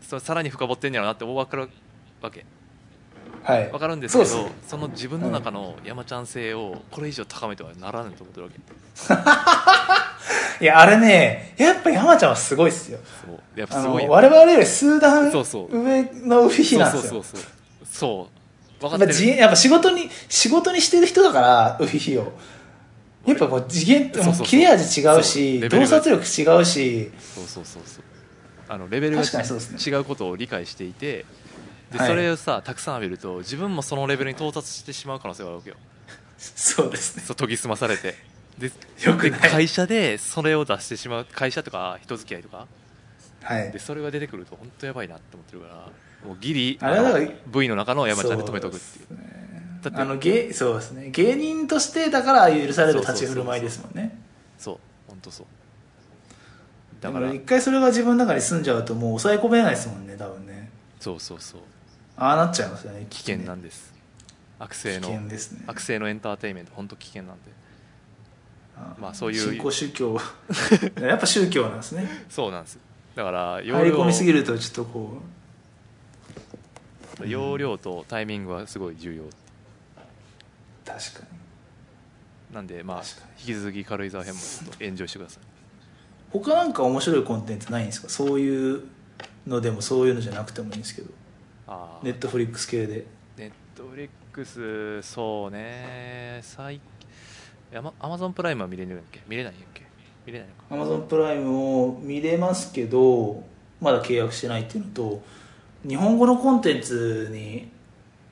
[0.01, 1.69] そうさらに深掘ってんやろなって分かる
[2.21, 2.39] わけ。
[2.39, 2.47] はい
[3.43, 8.61] 分かるんですけどそうその自分の中の山ちゃん性をこれ以上高めてはならないと思ってるわけ。
[10.63, 12.99] いやあれねやっぱ山ちゃんはすごいっすよ。
[13.25, 13.59] そう。
[13.59, 17.11] やっぱあすごい我々より数段上のウフィヒなんですよ。
[17.11, 17.49] そうそうそう
[17.91, 18.29] そ
[18.79, 18.81] う。
[18.81, 19.37] 分かやってる。
[19.37, 22.33] やっぱ仕事に仕事にしてる人だからウフィヒを。
[23.25, 27.11] やっぱもう次元ってもそう切れ味違うし洞察力違うし。
[27.19, 28.03] そうそうそうそう。
[28.67, 31.25] あのレベルが違うことを理解していて
[31.91, 32.07] ではい。
[32.07, 35.75] それをさたくさん浴びると自分もそのレベルに到達してしまう可能性があるわけよ。
[36.37, 37.23] そうですね。
[37.25, 38.15] そう研ぎ澄まされて。
[38.57, 38.71] で
[39.03, 42.67] よく会社でそれを出してしまう会社とか人付き合いとか。
[43.43, 43.71] はい。
[43.71, 45.75] でそれが出てくると本当やばいなって思ってるから
[46.27, 49.05] もうギリあの部位の中の山ちゃんで止めとくっていう。
[49.07, 49.79] そうですね。
[49.81, 51.09] だってあの芸そうですね。
[51.09, 54.17] 芸人としてだから許される立ち振る舞いですもんね。
[54.57, 54.77] そう
[55.07, 55.45] 本当そう。
[57.01, 60.69] だから一回それが自分の中に住んじゃうともう抑え込めないですもんね多分ね。
[60.99, 61.61] そうそうそう
[62.21, 63.91] ああなっちゃいますよね危険なんです。
[64.59, 65.63] 悪性の危険ですね。
[65.65, 67.41] 悪性のエンターテインメント本当危険なんで。
[68.77, 70.17] あまあそういう新興宗教。
[71.01, 72.07] やっぱ宗教なんですね。
[72.29, 72.77] そうなんです。
[73.15, 75.17] だから入り込みすぎるるとちょっとこ
[77.25, 79.23] 容量とタイミングはすごい重要。
[79.23, 79.27] う
[80.85, 81.19] 確か
[82.51, 82.53] に。
[82.53, 83.03] なんでまあ
[83.39, 85.43] 引き続き軽井沢編もちょっとエンジョイしてください。
[86.31, 88.09] 他なんか面白いコンテンツないんですか？
[88.09, 88.83] そういう
[89.47, 91.09] のでもそういうのじゃなくてもいいんですけど
[92.03, 93.05] ネットフリックス系で。
[93.37, 96.39] ネットフリックスそうね。
[96.43, 96.81] 最
[97.73, 99.21] アマゾンプライムは見れるんやっけ？
[99.27, 99.83] 見れないんやっけ？
[100.25, 100.63] 見れないのか。
[100.69, 103.43] アマゾンプライムを見れますけど
[103.79, 105.23] まだ契約してないっていうのと
[105.87, 107.71] 日本語のコンテンツに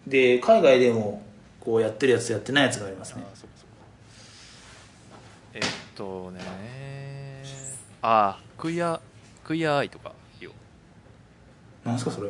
[0.05, 1.23] で海外でも
[1.61, 3.23] こうやってるやつとやってないやつがありますね。
[3.25, 3.67] あそうかそう
[5.09, 5.17] か。
[5.53, 5.61] えっ
[5.95, 6.39] とね
[8.01, 8.99] ああクイア
[9.43, 10.11] クイアアイとか
[11.85, 12.29] なんですかそれ？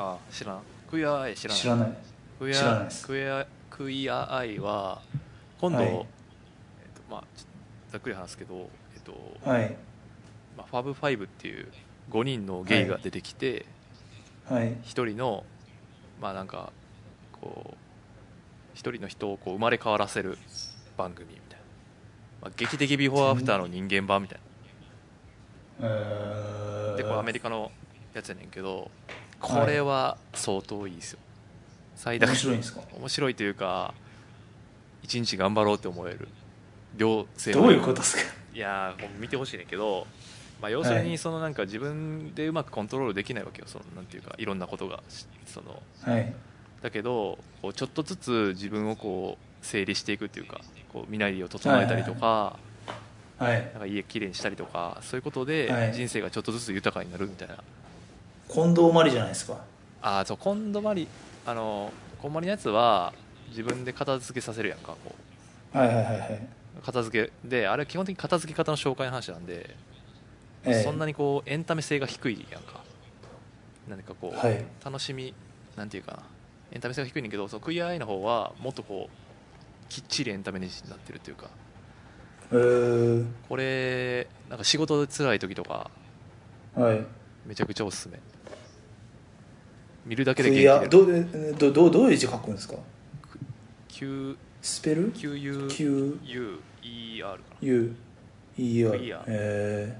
[0.00, 0.60] ああ知らん。
[0.90, 1.92] クイアアイ知らない知らない。
[2.38, 3.06] Queer 知らないです。
[3.06, 5.02] Queer Queer Eye は
[5.60, 5.88] 今度、はい。
[5.88, 6.04] えっと
[7.10, 7.24] まあ
[7.90, 9.12] ざっくり話すけど、えっと
[9.44, 9.76] はい。
[10.56, 11.68] まあ、 Fab Five っていう
[12.10, 13.66] 5人のゲイが出てきて、
[14.48, 14.74] はい。
[14.82, 15.44] 一人の
[16.22, 16.72] まあなんか
[17.32, 17.76] こう
[18.72, 20.38] 一人の人をこう生まれ変わらせる
[20.96, 21.64] 番組みたいな、
[22.42, 24.40] まあ、劇的ビフォーアフターの人間版みたい
[25.80, 26.90] えー。
[26.92, 27.70] なでこれアメリカの
[28.14, 28.90] やつやねんけど
[29.40, 31.18] これは相当いいですよ。
[31.96, 32.80] 最大面白いんですか？
[32.96, 33.94] 面白いというか
[35.02, 36.28] 一日頑張ろうって思える。
[36.96, 38.22] 両性どういうことですか？
[38.54, 40.06] いや見てほしいねんけど、
[40.60, 43.66] まあ、要するにそのなんか自分でうまくコントロールできないわけよ。
[43.68, 45.82] そのなんていうかいろんなことがしその。
[46.02, 46.32] はい。
[46.82, 50.60] だけどこうちょっとずつ自分をこう整理していくっていうか
[50.92, 52.58] こう身なりを整えたりとか,、
[53.38, 53.70] はい。
[53.72, 55.92] なんか家きれいにしたりとかそういうことではい。
[55.92, 57.62] 人生がちょっとずつ豊かになるみたいな、
[58.52, 59.64] 近藤麻里じゃないですか。
[60.02, 61.06] ああそう今度まり
[61.46, 63.12] あのこんまりのやつは
[63.50, 65.14] 自分で片付けさせるやんかこ
[65.72, 66.48] はいはいはいはい。
[66.78, 67.48] う片付け。
[67.48, 69.70] であれは基本的に片付け方の紹介の話なんで、
[70.64, 70.82] ええ。
[70.82, 72.80] そんなにこうエンタメ性が低いやんか。
[73.88, 74.64] 何かこう、はい。
[74.84, 75.34] 楽しみ
[75.76, 76.22] なんていうかな。
[76.72, 81.48] エンタメ性が低いねんだけどそのクイアアイの方はもっとこうきっちりエンタメになってるっていうか。
[82.52, 82.56] え。
[82.56, 85.90] ー、これなんか仕事で辛い時とか
[86.74, 87.04] はい。
[87.46, 88.18] めちゃくちゃおすすめ
[90.06, 91.20] 見るだけクで元気出る
[91.52, 92.74] うどどどういう字書くんですか
[93.88, 96.60] ？Q スペル？QUER か Q U
[98.58, 99.24] E R クイア。
[99.26, 99.96] え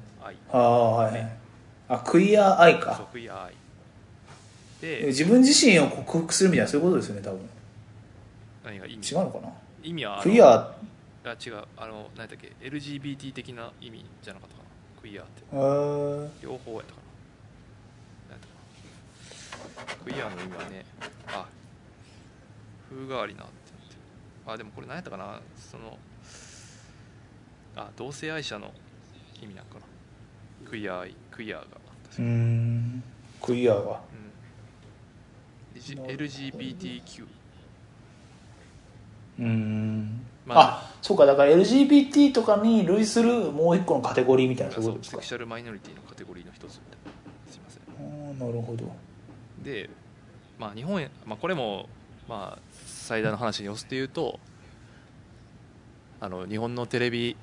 [0.52, 1.32] ああはいはい。
[1.88, 3.08] あクイアアイか。
[3.12, 3.54] クイアアイ。
[4.82, 7.40] えで自分自身を克服するみたいなそういうことですよね多分。
[8.64, 9.14] 何が意味？
[9.14, 9.48] 違うのかな？
[9.82, 10.54] 意味はクイア。
[11.24, 11.64] あ違う。
[11.76, 15.00] あの何だっけ？LGBT 的な意味じゃなかったかな？
[15.02, 15.42] クイアって。
[15.52, 16.99] えー、両方やったか
[20.04, 20.84] クイアの意味はね
[21.28, 21.46] あ
[22.88, 24.00] 風変わりなってなってる。
[24.46, 25.40] あでもこれ何やったかな？
[25.56, 25.98] その
[27.76, 28.72] あ同性愛者の
[29.42, 29.80] 意味なんかな。
[30.68, 31.64] クイア愛クイアが。
[32.18, 33.02] うーん。
[33.40, 34.00] クイアが。
[35.74, 35.80] うん。
[36.04, 37.24] LGBTQ
[39.38, 40.26] うーん。
[40.44, 40.60] まあ。
[40.60, 41.26] あそうか。
[41.26, 45.16] だから LGBT とかに類するもう一個のカテゴリーみたいなそういうことですか。
[45.18, 47.52] セクシャルマイノリティのカテゴリーの一つみたいな。
[47.52, 47.82] すいません。
[47.96, 49.09] あーなるほど
[49.62, 49.90] で、
[50.58, 51.88] まあ、日本へ、まあ、これも、
[52.28, 54.38] まあ、最大の話に寄せて言うと
[56.20, 57.36] あの日本のテレビ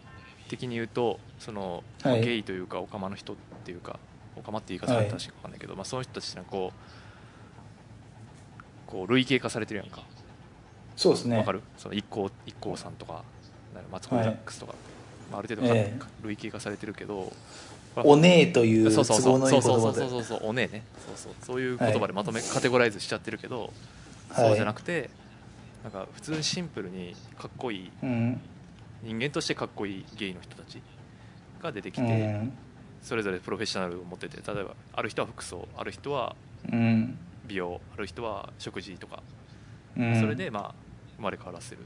[0.49, 2.21] 的に言うとその、まあはい。
[2.23, 3.35] ゲイというかオカマの人っ
[3.65, 3.99] ていうか
[4.35, 6.71] オカマって言い方されたらしいか分かんないけど、まあ、その人たちがこ
[8.87, 10.03] うこう類型化されてるやんか。
[10.95, 11.37] そうですね。
[11.37, 11.61] わかる？
[11.77, 13.23] その一行一行さんとか
[13.91, 14.73] マツコ・デラックスとか、
[15.31, 15.73] まあ、ある程度
[16.23, 17.31] 類型化されてるけど
[18.03, 19.71] おねえという都合のいい言葉で。
[19.71, 20.83] そうそうそうおねえね。
[21.05, 21.33] そうそう。
[21.41, 23.71] そういう言葉でまとめ、カテゴライズしちゃってるけど、
[24.35, 25.09] そうじゃなくて
[25.83, 28.41] なんか普通にシンプルにかっこいいうん
[29.03, 30.81] 人間としてかっこいいゲイの人たち
[31.61, 32.51] が出てきうて、ん。
[33.01, 36.35] それぞれプロフェッショナルを持ってて例えばある人は服装ある人は
[36.71, 37.17] うん。
[37.47, 39.23] 美容ある人は食事とか、
[39.97, 40.19] うん。
[40.19, 40.75] それでまあ
[41.17, 41.77] 生まれ変わらせる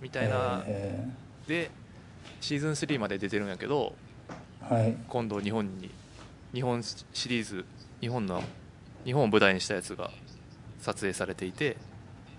[0.00, 1.08] みたいな、え
[1.46, 1.70] で
[2.40, 3.94] シーズン3まで出てるんやけど
[5.08, 5.90] 今度日本に
[6.52, 7.64] 日本シリーズ
[8.00, 8.42] 日本の
[9.04, 10.10] 日本を舞台にしたやつが
[10.80, 11.76] 撮影されていて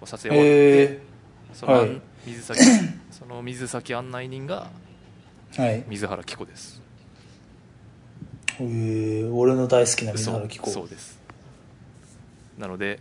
[0.04, 1.02] 撮影終わって、え
[1.54, 2.02] その、はい。
[2.26, 2.60] 水先
[3.12, 5.84] その水先案内人がー、はい。
[5.88, 6.82] 水原希子です。
[8.60, 10.66] えー、俺の大好きな水原希子。
[10.66, 11.20] そうそうです。
[12.58, 13.00] なので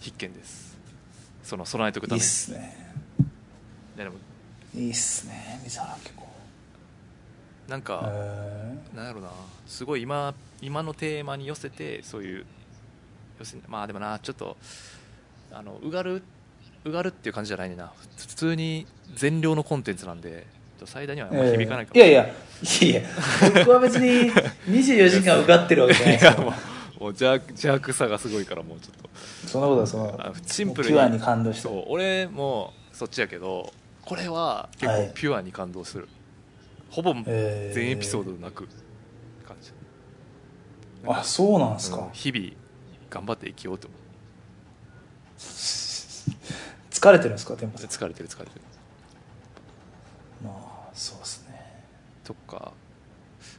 [0.00, 0.76] 必見です。
[1.42, 2.22] その備えておくために。
[2.22, 2.86] いいっすね。
[4.76, 6.25] いいっすね水原希子
[7.68, 9.28] なんか、えなんやろな。
[9.66, 12.46] すごい今今のテーマに寄せてそういう
[13.40, 14.56] 寄せまあでもなちょっと
[15.52, 16.22] あのうがる
[16.84, 17.92] うがるっていう感じじゃないねんな。
[18.16, 20.46] 普通に全量のコンテンツなんで
[20.84, 21.96] 最大には響かないかも。
[21.96, 23.02] いやいやいやいや
[23.54, 24.30] 僕は別に
[24.68, 26.30] 24時間受かってるわけじゃないですよ。
[26.32, 29.10] いやもう邪悪邪悪さがすごいからもうちょっと。
[29.48, 31.62] そんなことはそのあシンプルピュアに感動して。
[31.62, 33.72] そう俺もそっちやけど
[34.02, 35.08] これは結はい。
[35.08, 36.08] 構ピュアに感動する、
[36.90, 37.74] ほぼえー。
[37.74, 38.68] 全エピソード泣く
[39.46, 39.72] 感じ、
[41.06, 42.10] あそうなんすか、うん。
[42.12, 42.52] 日々
[43.10, 44.00] 頑張って生きようと思う。
[46.90, 48.62] 疲れてるんですか天パさん疲れてる疲れてる。
[50.44, 51.84] まあそうですね。
[52.24, 52.72] とか、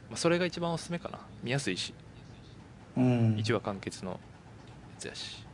[0.08, 1.18] まあ、それが一番おすすめかな。
[1.42, 1.94] 見やすいし。
[2.96, 3.36] うん。
[3.36, 4.18] 1話完結のや
[4.98, 5.44] つやし。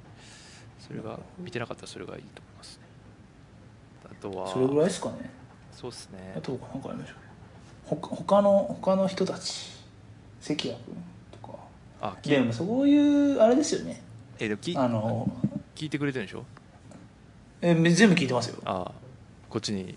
[0.87, 2.83] それが見てなかったらそれがいいと思いますね。
[4.11, 5.31] あとはそれぐらいですかね。
[5.73, 6.35] そうですね。
[6.37, 7.24] あと何かありましょう
[7.87, 9.71] ほか他の他の人たち
[10.41, 10.95] 関谷君
[11.33, 11.59] とか。
[12.01, 14.03] あきでもそういうあれですよね。
[14.39, 15.31] えでもきあの
[15.75, 16.45] 聞いてくれてるんでしょ？
[17.61, 18.61] え全部聞いてますよ。
[18.65, 18.91] あ
[19.49, 19.97] こっちに。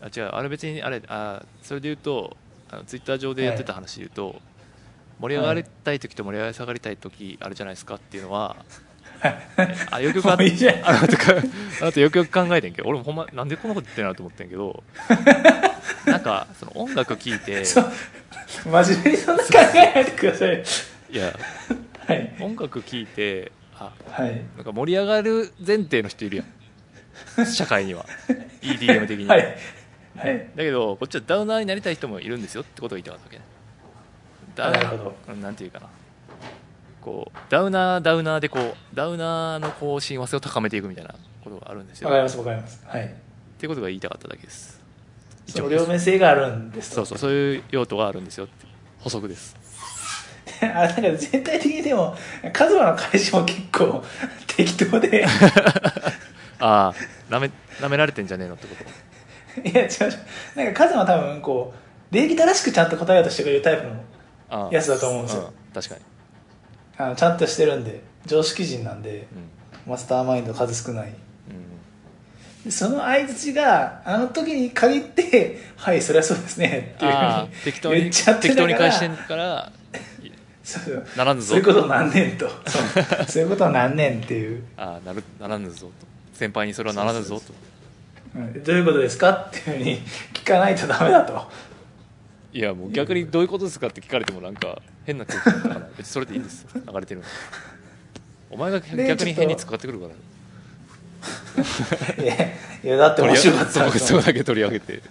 [0.00, 2.36] あ違うあれ別にあれあそれで言うと
[2.70, 4.40] あのツイッター上でやってた話で言うと、
[5.20, 8.56] 盛り上がりたい時と盛り上がりたい時あるじゃないですかっていうのは、
[9.90, 10.88] あよくよくあもういいじゃん。
[10.88, 11.34] あのとか
[11.82, 14.82] あとよくよく考えてんけど俺もほんまなんでこんなこと言ってんなと思ってんけど
[16.06, 20.62] なんかその音楽聴いて真面目にそんな考えないでください。
[21.10, 21.38] いや
[22.06, 22.32] はい。
[22.40, 24.42] 音楽聴いてあはい。
[24.56, 26.42] なんか盛り上がる前提の人いるや
[27.44, 27.46] ん。
[27.46, 28.06] 社会には。
[28.62, 29.56] EDM 的に、はい。
[30.16, 30.48] はい。
[30.56, 33.42] だけどこっちはダウナーになりたい人もいるんですよってことを言いたかったわけね。
[34.54, 35.14] ダウなるほど。
[35.28, 35.86] うんなんていうかな
[37.02, 41.14] こうダウナーダウナーでこうダウナーのこう親和性を高めていくみたいな
[41.44, 42.08] ことがあるんですよ。
[42.08, 42.82] わかりますわかります。
[42.86, 43.04] はい。
[43.04, 43.08] っ
[43.58, 44.80] ていうことが言いたかっただけです。
[45.46, 46.92] その両面性があるんです。
[46.92, 48.66] そうそうそういう用途があるんですよって。
[49.00, 49.56] 補足です。
[50.62, 52.16] あなんか全体的にでも
[52.52, 54.02] カズマの返しも結構
[54.46, 55.26] 適当で。
[56.60, 56.94] ああ
[57.28, 57.50] なめ
[57.80, 58.76] なめられてんじゃねえのってこ
[59.54, 59.68] と？
[59.68, 60.18] いや違う違う。
[60.54, 63.84] なんかカズマは多分こう礼儀正しくちゃんと答えようとしてくれるタイプ
[64.54, 65.42] のやつだと思うんですよ。
[65.42, 66.00] ん確かに、
[67.06, 69.52] あのちゃんとしてるんで常識人なんでうん。
[69.86, 71.08] マスターマインド数少ない。
[71.08, 79.72] うん、でその相づちがあの時に限って「はいそりゃそうですね」っていうふうにに言っちゃって適当に返してんから
[80.62, 81.06] そうそう。
[81.16, 81.48] ならぬぞ。
[81.48, 82.48] そういうことなんねんと。
[83.26, 83.42] そう。
[83.42, 85.92] いうことなんねんっていう、ああなるならぬぞと。
[86.34, 87.52] 先輩にそれはならぬぞと。
[88.36, 88.62] うん。
[88.62, 90.00] どういうことですかっていうふうに
[90.32, 91.50] 聞かないとダメだと
[92.52, 96.68] いやもう逆にどういうことですかって聞かれてもなんか変な空気だから別にそれでいいんですよ。
[96.74, 97.26] 流れてるの。
[98.50, 102.22] お前がで逆に変に使ってくるから。
[102.22, 104.96] いやいやだって面白かったそうとそうだけ取り上げて。
[104.96, 105.08] だか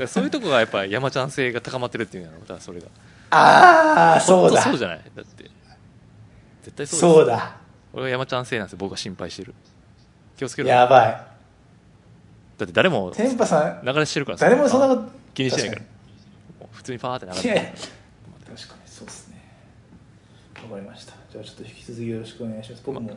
[0.00, 2.88] らそういうとこがやっぱ山ちゃん性が高まってるっていうのだからそれが。
[3.30, 4.60] ああそうだ。
[4.60, 5.00] そうじゃない？
[5.14, 5.44] だって。
[6.64, 7.56] 絶対そうそうだ。
[7.94, 8.78] 俺が山ちゃん性なんですよ。
[8.78, 9.54] 僕が心配してる。
[10.36, 10.68] 気をつけろ。
[10.68, 11.12] やばい。
[12.58, 14.44] だって誰も天パさん流れしてるからさ。
[14.44, 15.82] 誰もそんなこと気にしてないから
[16.84, 19.42] 普通にパーって流れてる確かにそうですね。
[20.64, 21.14] わかりました。
[21.32, 22.82] じゃあちょっと引き続きよろしくお願いします。
[22.84, 23.10] 僕も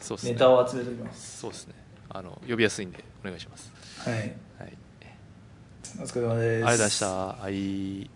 [0.00, 0.32] そうですね。
[0.32, 1.40] ネタを集めておきます。
[1.40, 1.74] そうですね。
[2.08, 3.70] あの呼びやすいんでお願いします。
[3.98, 4.18] はい。
[4.18, 4.32] はい。
[6.00, 6.66] お疲れ様です。
[6.66, 7.06] ありがとうございました。
[7.06, 8.10] はい